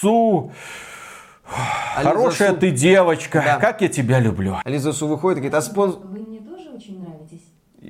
Су, 0.02 0.52
А 1.46 2.02
хорошая 2.02 2.48
Лиза 2.50 2.54
Су- 2.56 2.60
ты 2.62 2.72
девочка, 2.72 3.44
Да. 3.46 3.58
как 3.58 3.82
я 3.84 3.90
тебя 3.90 4.20
люблю. 4.20 4.56
А 4.66 4.68
Лиза 4.68 4.92
Су 4.92 5.06
выходит 5.06 5.38
и 5.38 5.42
говорит, 5.42 5.54
а 5.54 5.62
спон... 5.62 6.00
Вы 6.04 6.20
мне 6.22 6.40
тоже 6.40 6.70
очень 6.76 7.00
нравитесь. 7.00 7.44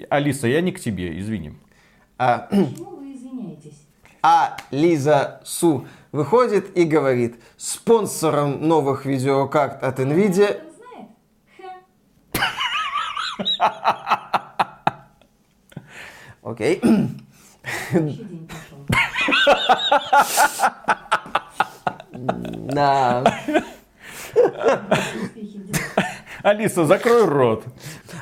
Алиса, 0.10 0.50
я 0.50 0.60
не 0.60 0.74
к 0.74 0.82
тебе, 0.82 1.18
извини. 1.18 1.54
А, 2.18 2.48
Почему 2.50 2.98
вы 2.98 3.14
извиняетесь? 3.14 3.77
А 4.30 4.58
Лиза 4.72 5.40
Су 5.46 5.88
выходит 6.12 6.78
и 6.78 6.84
говорит, 6.84 7.42
спонсором 7.56 8.68
новых 8.68 9.06
видеокарт 9.06 9.82
от 9.82 10.00
Nvidia 10.00 10.60
Окей. 16.44 16.82
Да. 22.12 23.24
Алиса, 26.44 26.86
закрой 26.86 27.24
рот. 27.26 27.64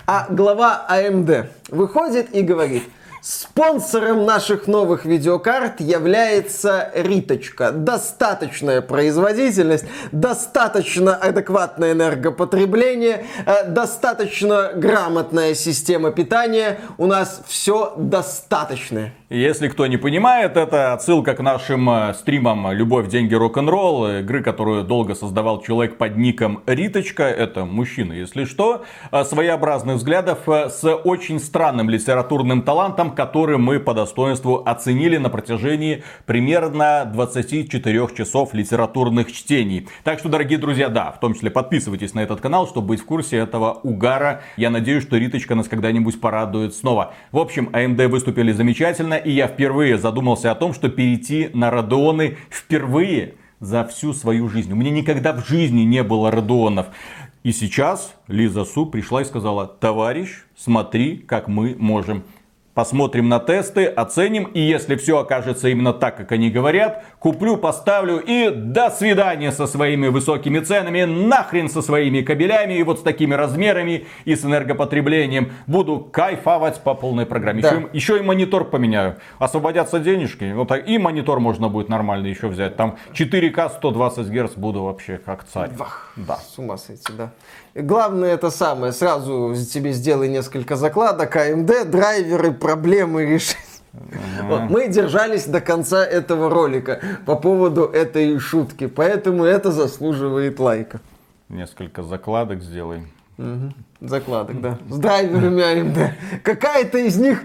А 0.05 0.27
глава 0.29 0.85
AMD 0.87 1.49
выходит 1.69 2.31
и 2.35 2.43
говорит, 2.43 2.83
спонсором 3.25 4.23
наших 4.23 4.67
новых 4.67 5.03
видеокарт 5.03 5.81
является 5.81 6.91
Риточка. 6.93 7.71
Достаточная 7.71 8.81
производительность, 8.81 9.85
достаточно 10.11 11.15
адекватное 11.15 11.93
энергопотребление, 11.93 13.25
э, 13.47 13.67
достаточно 13.67 14.73
грамотная 14.75 15.55
система 15.55 16.11
питания. 16.11 16.79
У 16.99 17.07
нас 17.07 17.41
все 17.47 17.95
достаточное. 17.97 19.11
Если 19.31 19.69
кто 19.69 19.87
не 19.87 19.97
понимает, 19.97 20.55
это 20.55 20.93
отсылка 20.93 21.33
к 21.33 21.39
нашим 21.39 21.89
э, 21.89 22.13
стримам 22.13 22.71
«Любовь, 22.71 23.07
деньги, 23.07 23.33
рок-н-ролл», 23.33 24.19
игры, 24.19 24.43
которую 24.43 24.83
долго 24.83 25.15
создавал 25.15 25.63
человек 25.63 25.97
под 25.97 26.15
ником 26.15 26.61
Риточка, 26.67 27.23
это 27.23 27.65
мужчина, 27.65 28.13
если 28.13 28.45
что, 28.45 28.85
э, 29.11 29.23
своеобразных 29.23 29.95
взглядов 29.95 30.47
э, 30.47 30.69
с 30.69 30.87
очень 30.87 31.39
странным 31.39 31.89
литературным 31.89 32.61
талантом, 32.61 33.15
который 33.15 33.57
мы 33.57 33.79
по 33.79 33.95
достоинству 33.95 34.61
оценили 34.63 35.17
на 35.17 35.31
протяжении 35.31 36.03
примерно 36.27 37.09
24 37.11 38.07
часов 38.15 38.53
литературных 38.53 39.31
чтений. 39.31 39.87
Так 40.03 40.19
что, 40.19 40.29
дорогие 40.29 40.59
друзья, 40.59 40.87
да, 40.87 41.11
в 41.11 41.19
том 41.19 41.33
числе 41.33 41.49
подписывайтесь 41.49 42.13
на 42.13 42.19
этот 42.19 42.41
канал, 42.41 42.67
чтобы 42.67 42.89
быть 42.89 43.01
в 43.01 43.05
курсе 43.05 43.37
этого 43.37 43.73
угара. 43.81 44.43
Я 44.55 44.69
надеюсь, 44.69 45.01
что 45.01 45.17
Риточка 45.17 45.55
нас 45.55 45.67
когда-нибудь 45.67 46.21
порадует 46.21 46.75
снова. 46.75 47.15
В 47.31 47.39
общем, 47.39 47.71
AMD 47.73 48.07
выступили 48.07 48.51
замечательно, 48.51 49.15
и 49.25 49.31
я 49.31 49.47
впервые 49.47 49.97
задумался 49.97 50.51
о 50.51 50.55
том, 50.55 50.73
что 50.73 50.89
перейти 50.89 51.49
на 51.53 51.71
Родеоны 51.71 52.37
впервые 52.49 53.35
за 53.59 53.83
всю 53.85 54.13
свою 54.13 54.47
жизнь. 54.47 54.71
У 54.71 54.75
меня 54.75 54.91
никогда 54.91 55.33
в 55.33 55.47
жизни 55.47 55.81
не 55.81 56.03
было 56.03 56.31
Родеонов. 56.31 56.87
И 57.43 57.51
сейчас 57.51 58.15
Лиза 58.27 58.65
Су 58.65 58.85
пришла 58.85 59.21
и 59.21 59.25
сказала, 59.25 59.67
товарищ, 59.67 60.29
смотри, 60.55 61.17
как 61.17 61.47
мы 61.47 61.75
можем. 61.77 62.23
Посмотрим 62.75 63.29
на 63.29 63.39
тесты, 63.39 63.85
оценим, 63.85 64.43
и 64.53 64.59
если 64.59 64.97
все 64.97 65.19
окажется 65.19 65.69
именно 65.69 65.93
так, 65.93 66.17
как 66.17 66.33
они 66.33 66.49
говорят, 66.51 67.05
куплю, 67.19 67.55
поставлю 67.55 68.19
и 68.19 68.49
до 68.49 68.89
свидания 68.89 69.53
со 69.53 69.65
своими 69.65 70.09
высокими 70.09 70.59
ценами, 70.59 71.03
нахрен 71.05 71.69
со 71.69 71.81
своими 71.81 72.19
кабелями 72.21 72.73
и 72.73 72.83
вот 72.83 72.99
с 72.99 73.01
такими 73.01 73.33
размерами 73.33 74.05
и 74.25 74.35
с 74.35 74.43
энергопотреблением. 74.43 75.53
Буду 75.67 75.99
кайфовать 76.01 76.81
по 76.81 76.95
полной 76.95 77.25
программе. 77.25 77.61
Да. 77.61 77.69
Еще, 77.69 77.79
и- 77.81 77.95
еще 77.95 78.17
и 78.19 78.21
монитор 78.21 78.65
поменяю. 78.65 79.15
Освободятся 79.39 79.99
денежки, 79.99 80.51
вот 80.53 80.67
так, 80.67 80.85
и 80.85 80.97
монитор 80.97 81.39
можно 81.39 81.69
будет 81.69 81.87
нормально 81.87 82.27
еще 82.27 82.47
взять. 82.49 82.75
Там 82.75 82.97
4К 83.13 83.69
120 83.69 84.27
Гц 84.27 84.51
буду 84.57 84.83
вообще 84.83 85.17
как 85.25 85.45
царь. 85.45 85.69
Вах, 85.77 86.11
Да. 86.17 86.35
С 86.35 86.59
ума 86.59 86.75
сойти, 86.77 87.13
да. 87.17 87.31
Главное 87.73 88.33
это 88.33 88.51
самое, 88.51 88.93
сразу 88.93 89.53
тебе 89.73 89.91
сделай 89.91 90.29
несколько 90.29 90.75
закладок, 90.77 91.35
AMD, 91.35 91.83
драйверы, 91.85 92.53
проблемы 92.65 93.25
решить. 93.25 93.57
Вот, 94.41 94.63
мы 94.69 94.87
держались 94.87 95.45
до 95.45 95.61
конца 95.61 96.03
этого 96.03 96.49
ролика 96.49 96.99
по 97.25 97.35
поводу 97.35 97.83
этой 97.83 98.39
шутки, 98.39 98.87
поэтому 98.87 99.43
это 99.43 99.71
заслуживает 99.71 100.59
лайка. 100.59 100.99
Несколько 101.47 102.01
закладок 102.03 102.63
сделай. 102.63 103.03
Закладок, 104.07 104.61
да. 104.61 104.77
С 104.89 104.97
драйверами 104.97 105.61
AMD. 105.61 106.09
Какая-то 106.43 106.97
из 106.99 107.17
них 107.17 107.43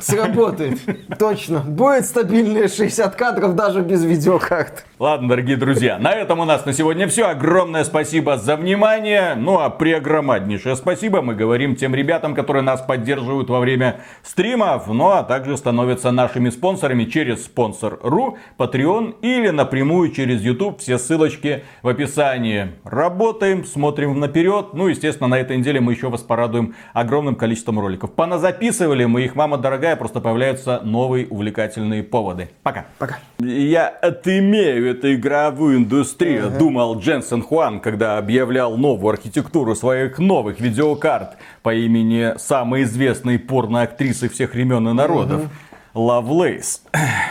сработает. 0.00 0.78
Точно. 1.18 1.60
Будет 1.60 2.06
стабильные 2.06 2.68
60 2.68 3.14
кадров 3.14 3.54
даже 3.54 3.80
без 3.80 4.04
видеокарт. 4.04 4.84
Ладно, 4.98 5.28
дорогие 5.28 5.56
друзья, 5.56 5.98
на 5.98 6.12
этом 6.12 6.40
у 6.40 6.44
нас 6.44 6.64
на 6.64 6.72
сегодня 6.72 7.08
все. 7.08 7.26
Огромное 7.26 7.84
спасибо 7.84 8.36
за 8.36 8.56
внимание. 8.56 9.34
Ну 9.36 9.58
а 9.58 9.70
преогромаднейшее 9.70 10.76
спасибо 10.76 11.22
мы 11.22 11.34
говорим 11.34 11.76
тем 11.76 11.94
ребятам, 11.94 12.34
которые 12.34 12.62
нас 12.62 12.80
поддерживают 12.80 13.48
во 13.48 13.60
время 13.60 14.00
стримов, 14.22 14.86
ну 14.88 15.10
а 15.10 15.22
также 15.22 15.56
становятся 15.56 16.10
нашими 16.10 16.50
спонсорами 16.50 17.04
через 17.04 17.44
спонсор.ру, 17.44 18.38
Patreon 18.58 19.16
или 19.22 19.50
напрямую 19.50 20.10
через 20.12 20.42
YouTube. 20.42 20.80
Все 20.80 20.98
ссылочки 20.98 21.64
в 21.82 21.88
описании. 21.88 22.72
Работаем, 22.84 23.64
смотрим 23.64 24.18
наперед. 24.18 24.68
Ну, 24.72 24.88
естественно, 24.88 25.28
на 25.28 25.38
этой 25.38 25.56
неделе 25.56 25.80
мы 25.80 25.91
еще 25.92 26.08
вас 26.08 26.22
порадуем 26.22 26.74
огромным 26.92 27.36
количеством 27.36 27.78
роликов. 27.78 28.12
Поназаписывали 28.12 29.04
мы 29.04 29.22
их, 29.22 29.34
мама 29.34 29.58
дорогая, 29.58 29.96
просто 29.96 30.20
появляются 30.20 30.80
новые 30.82 31.26
увлекательные 31.26 32.02
поводы. 32.02 32.50
Пока. 32.62 32.86
Пока. 32.98 33.18
Я 33.38 33.88
отымею 33.88 34.90
эту 34.90 35.14
игровую 35.14 35.78
индустрию, 35.78 36.50
думал 36.50 36.98
Дженсен 36.98 37.42
Хуан, 37.42 37.80
когда 37.80 38.18
объявлял 38.18 38.76
новую 38.76 39.12
архитектуру 39.12 39.74
своих 39.74 40.18
новых 40.18 40.60
видеокарт 40.60 41.36
по 41.62 41.74
имени 41.74 42.36
самой 42.38 42.82
известной 42.82 43.38
порно-актрисы 43.38 44.28
всех 44.28 44.54
времен 44.54 44.88
и 44.88 44.92
народов. 44.92 45.42
Лавлейс. 45.94 46.82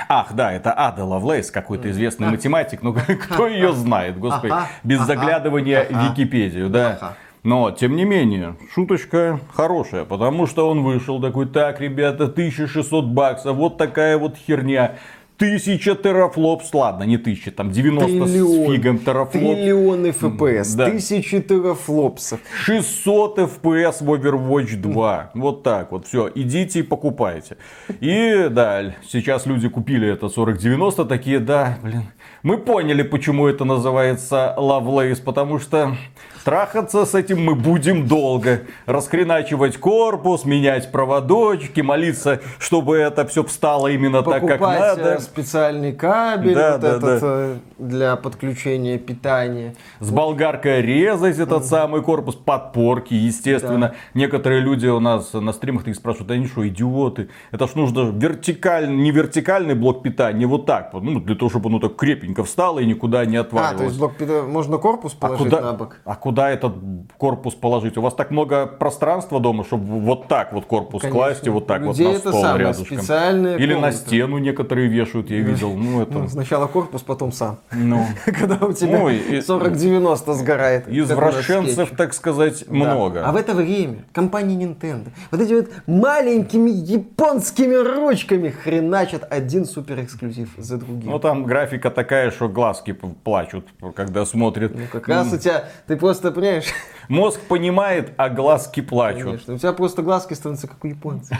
Ах, 0.07 0.33
да, 0.33 0.51
это 0.51 0.73
Ада 0.77 1.03
Лавлейс, 1.03 1.49
какой-то 1.49 1.89
известный 1.89 2.29
математик, 2.29 2.83
но 2.83 2.93
кто 3.29 3.47
ее 3.47 3.73
знает, 3.73 4.19
господи, 4.19 4.51
Ага, 4.51 4.67
без 4.83 4.97
ага, 4.97 5.05
заглядывания 5.07 5.85
в 5.85 5.91
ага. 5.91 6.09
Википедию, 6.09 6.69
да. 6.69 7.15
Но, 7.43 7.71
тем 7.71 7.95
не 7.95 8.05
менее, 8.05 8.55
шуточка 8.73 9.39
хорошая, 9.53 10.05
потому 10.05 10.45
что 10.45 10.69
он 10.69 10.83
вышел 10.83 11.19
такой, 11.19 11.47
так, 11.47 11.81
ребята, 11.81 12.25
1600 12.25 13.05
баксов, 13.05 13.55
вот 13.55 13.77
такая 13.77 14.17
вот 14.17 14.37
херня. 14.37 14.97
Тысяча 15.37 15.95
терафлопс, 15.95 16.71
ладно, 16.71 17.01
не 17.01 17.17
тысяча, 17.17 17.49
там 17.49 17.71
90 17.71 18.27
с 18.27 18.31
Триллион. 18.31 18.71
фигом 18.71 18.99
терафлоп. 18.99 19.55
Триллионы 19.55 20.07
FPS, 20.09 20.75
да. 20.77 20.85
тысячи 20.85 21.41
терафлопсов. 21.41 22.39
600 22.63 23.39
FPS 23.39 24.05
в 24.05 24.13
Overwatch 24.13 24.75
2. 24.75 25.31
Вот 25.33 25.63
так 25.63 25.93
вот, 25.93 26.05
все, 26.05 26.29
идите 26.35 26.81
и 26.81 26.83
покупайте. 26.83 27.57
И 28.01 28.49
да, 28.51 28.93
сейчас 29.09 29.47
люди 29.47 29.67
купили 29.67 30.07
это 30.07 30.29
4090, 30.29 31.05
такие, 31.05 31.39
да, 31.39 31.79
блин, 31.81 32.03
мы 32.43 32.59
поняли, 32.59 33.01
почему 33.01 33.47
это 33.47 33.65
называется 33.65 34.53
Lovelace, 34.59 35.23
потому 35.23 35.57
что 35.57 35.95
трахаться 36.43 37.05
с 37.05 37.15
этим 37.15 37.43
мы 37.43 37.55
будем 37.55 38.07
долго. 38.07 38.61
Раскреначивать 38.85 39.77
корпус, 39.77 40.45
менять 40.45 40.91
проводочки, 40.91 41.81
молиться, 41.81 42.39
чтобы 42.59 42.97
это 42.97 43.25
все 43.27 43.43
встало 43.43 43.87
именно 43.87 44.23
так, 44.23 44.41
как 44.41 44.59
Покупать 44.59 44.97
э, 44.97 45.03
надо. 45.03 45.19
специальный 45.21 45.93
кабель 45.93 46.55
Да, 46.55 46.71
вот 46.73 46.81
да, 46.81 46.87
этот, 46.97 47.19
э, 47.23 47.55
для 47.77 48.15
подключения 48.15 48.97
питания. 48.97 49.75
С 49.99 50.09
болгаркой 50.11 50.81
резать 50.81 51.39
этот 51.39 51.65
самый 51.65 52.01
корпус, 52.01 52.35
подпорки, 52.35 53.13
естественно. 53.13 53.93
Некоторые 54.13 54.61
люди 54.61 54.87
у 54.87 54.99
нас 54.99 55.33
на 55.33 55.53
стримах 55.53 55.83
такие 55.83 55.95
спрашивают, 55.95 56.31
они 56.31 56.47
что, 56.47 56.67
идиоты? 56.67 57.29
Это 57.51 57.67
ж 57.67 57.75
нужно 57.75 58.11
вертикальный, 58.11 58.95
не 58.95 59.11
вертикальный 59.11 59.75
блок 59.75 60.03
питания, 60.03 60.45
вот 60.45 60.65
так 60.65 60.93
вот, 60.93 61.03
ну, 61.03 61.19
для 61.19 61.35
того, 61.35 61.49
чтобы 61.49 61.69
оно 61.69 61.79
так 61.79 61.95
крепенько 61.95 62.43
встало 62.43 62.79
и 62.79 62.85
никуда 62.85 63.25
не 63.25 63.37
А, 63.37 63.43
то 63.43 63.83
есть 63.83 63.97
блок 63.97 64.15
питания- 64.15 64.41
можно 64.43 64.77
корпус 64.77 65.15
А 65.19 65.21
положить 65.27 65.45
куда, 65.45 65.61
на 65.61 65.73
бок? 65.73 65.97
а 66.05 66.15
куда 66.15 66.30
этот 66.39 66.73
корпус 67.17 67.53
положить? 67.55 67.97
У 67.97 68.01
вас 68.01 68.13
так 68.13 68.31
много 68.31 68.67
пространства 68.67 69.39
дома, 69.39 69.63
чтобы 69.63 69.83
вот 69.99 70.27
так 70.27 70.53
вот 70.53 70.65
корпус 70.65 71.01
Конечно. 71.01 71.19
класть 71.19 71.47
и 71.47 71.49
вот 71.49 71.67
так 71.67 71.81
У 71.81 71.85
вот 71.85 71.97
людей 71.97 72.13
на 72.13 72.19
стол 72.19 72.41
самое, 72.41 72.59
рядышком. 72.67 72.97
специальные 72.97 73.57
Или 73.57 73.73
на 73.73 73.81
комнаты. 73.81 73.97
стену 73.97 74.37
некоторые 74.37 74.87
вешают, 74.87 75.29
я 75.29 75.39
видел. 75.39 75.73
Ну, 75.75 76.01
это... 76.01 76.13
Ну, 76.19 76.27
сначала 76.27 76.67
корпус, 76.67 77.01
потом 77.01 77.31
сам. 77.31 77.59
Ну, 77.71 78.05
Когда 78.25 78.65
у 78.65 78.73
тебя 78.73 78.99
Ой, 79.01 79.17
и- 79.17 79.39
40-90 79.39 80.33
сгорает. 80.33 80.85
как 80.85 80.93
у 80.93 80.97
нас 80.97 81.05
извращенцев, 81.09 81.91
так 81.97 82.13
сказать, 82.13 82.63
Да. 82.67 82.73
много. 82.73 83.25
А 83.25 83.31
в 83.31 83.35
это 83.35 83.53
время 83.53 84.03
компания 84.13 84.55
Nintendo 84.65 85.09
вот 85.31 85.41
эти 85.41 85.53
вот 85.53 85.69
маленькими 85.87 86.69
японскими 86.69 87.75
ручками 87.75 88.49
хреначат 88.49 89.25
один 89.31 89.65
супер 89.65 90.01
эксклюзив 90.03 90.49
за 90.57 90.77
другим. 90.77 91.09
Ну 91.11 91.19
там 91.19 91.43
графика 91.45 91.89
такая, 91.89 92.29
что 92.31 92.47
глазки 92.47 92.91
плачут, 93.23 93.65
когда 93.95 94.25
смотрят. 94.25 94.73
Ну, 94.75 94.81
как 94.91 95.07
раз 95.07 95.33
у 95.33 95.37
тебя, 95.37 95.65
ты 95.87 95.95
просто 95.95 96.20
понимаешь, 96.29 96.65
Мозг 97.09 97.39
понимает, 97.47 98.11
а 98.17 98.29
глазки 98.29 98.81
плачут. 98.81 99.23
конечно, 99.23 99.53
у 99.55 99.57
тебя 99.57 99.73
просто 99.73 100.03
глазки 100.03 100.35
становятся 100.35 100.67
как 100.67 100.83
у 100.83 100.87
японцев. 100.87 101.35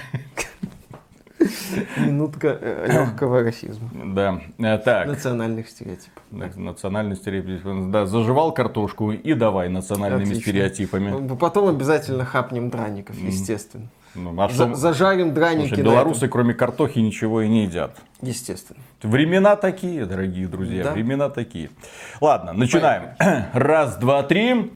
Минутка 1.98 2.60
легкого 2.88 3.42
расизма. 3.42 3.90
Да. 4.06 4.42
Э, 4.60 4.78
Так. 4.78 5.08
Национальных 5.08 5.70
стереотипов. 5.70 6.22
Так, 6.40 6.56
Национальный 6.56 7.16
стереотип. 7.16 7.62
Да, 7.92 8.06
заживал 8.06 8.54
картошку 8.54 9.12
и 9.12 9.34
давай 9.34 9.68
национальными 9.70 10.24
Отлично. 10.24 10.42
стереотипами. 10.42 11.36
Потом 11.38 11.70
обязательно 11.70 12.26
хапнем 12.26 12.70
драников, 12.70 13.16
естественно. 13.18 13.88
Ну, 14.14 14.40
а 14.40 14.50
За- 14.50 14.66
что- 14.68 14.76
Зажарим 14.76 15.34
драники 15.34 15.70
Слушай, 15.70 15.84
белорусы, 15.84 16.28
кроме 16.28 16.54
картохи, 16.54 17.00
ничего 17.00 17.42
и 17.44 17.48
не 17.48 17.64
едят. 17.64 17.96
Естественно. 18.22 18.80
Времена 19.02 19.56
такие, 19.56 20.06
дорогие 20.06 20.48
друзья, 20.48 20.84
Да. 20.84 20.92
времена 20.92 21.30
такие. 21.30 21.70
Ладно, 22.20 22.52
начинаем. 22.52 23.16
Раз, 23.54 23.96
два, 23.96 24.22
три. 24.24 24.70